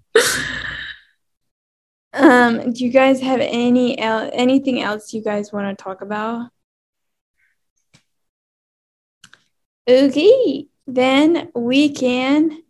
[2.12, 6.50] um, do you guys have any el- anything else you guys want to talk about?
[9.88, 12.62] Okay, then we can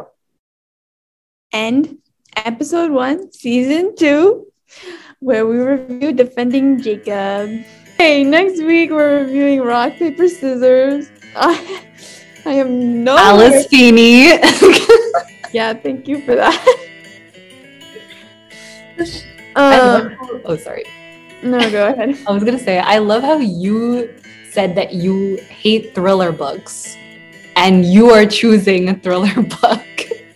[1.52, 1.98] end
[2.34, 4.46] episode one, season two,
[5.20, 7.48] where we review Defending Jacob.
[7.96, 11.10] Hey, next week we're reviewing Rock, Paper, Scissors.
[11.36, 11.84] I
[12.44, 14.26] I am no Alice Feeney.
[15.52, 16.84] yeah, thank you for that.
[19.54, 20.10] Uh,
[20.44, 20.84] oh, sorry.
[21.42, 22.16] No, go ahead.
[22.28, 24.14] I was gonna say I love how you
[24.50, 26.96] said that you hate thriller books,
[27.58, 29.84] and you are choosing a thriller book.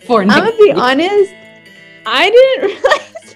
[0.05, 0.75] for I'm gonna be week.
[0.77, 1.33] honest.
[2.05, 3.35] I didn't realize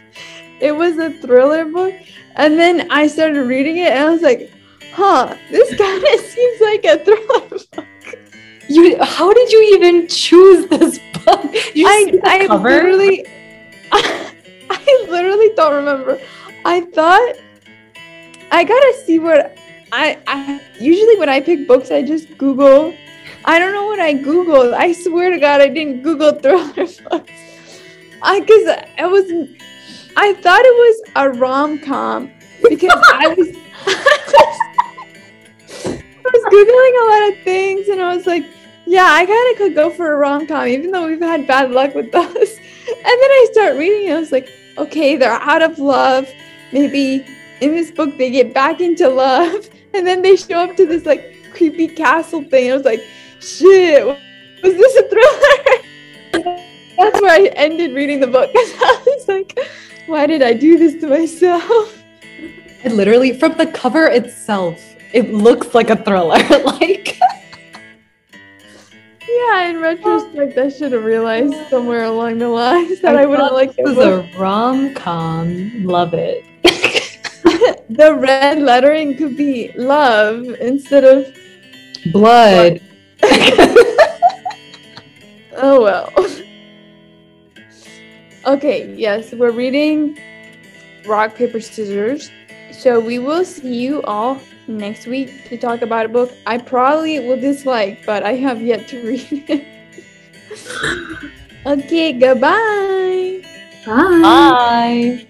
[0.59, 1.93] it was a thriller book,
[2.35, 4.51] and then I started reading it, and I was like,
[4.93, 7.87] "Huh, this kind of seems like a thriller book."
[8.69, 11.43] You, how did you even choose this book?
[11.73, 12.69] You I I cover?
[12.69, 13.25] literally,
[13.93, 16.19] I literally don't remember.
[16.65, 17.35] I thought
[18.51, 19.57] I gotta see what
[19.93, 22.93] I I usually when I pick books, I just Google.
[23.47, 24.73] I don't know what I googled.
[24.73, 27.01] I swear to God, I didn't Google thriller books.
[28.21, 28.67] I because
[28.97, 29.31] I was
[30.17, 32.29] I thought it was a rom com
[32.69, 33.47] because I was
[35.85, 38.45] I was googling a lot of things and I was like,
[38.85, 41.71] yeah, I kind of could go for a rom com, even though we've had bad
[41.71, 42.59] luck with those.
[42.87, 46.25] And then I start reading, and I was like, okay, they're out of love.
[46.71, 47.25] Maybe
[47.59, 51.05] in this book they get back into love, and then they show up to this
[51.05, 52.71] like creepy castle thing.
[52.71, 53.01] I was like,
[53.39, 56.63] shit, was this a thriller?
[56.97, 58.49] That's where I ended reading the book.
[58.55, 59.59] I was like,
[60.07, 62.03] why did I do this to myself?
[62.83, 64.79] It literally, from the cover itself,
[65.13, 66.37] it looks like a thriller.
[66.65, 67.19] like,
[69.27, 73.51] Yeah, in retrospect, I should have realized somewhere along the lines that I, would have
[73.51, 75.83] liked this was a rom com.
[75.83, 76.43] Love it.
[77.89, 81.27] the red lettering could be love instead of
[82.11, 82.81] Blood.
[85.55, 86.13] oh well.
[88.45, 90.17] okay, yes, we're reading
[91.05, 92.29] rock paper scissors.
[92.71, 97.19] So we will see you all next week to talk about a book I probably
[97.19, 99.65] will dislike, but I have yet to read it.
[101.65, 103.41] okay, goodbye.
[103.85, 104.21] Bye.
[104.21, 105.27] Bye.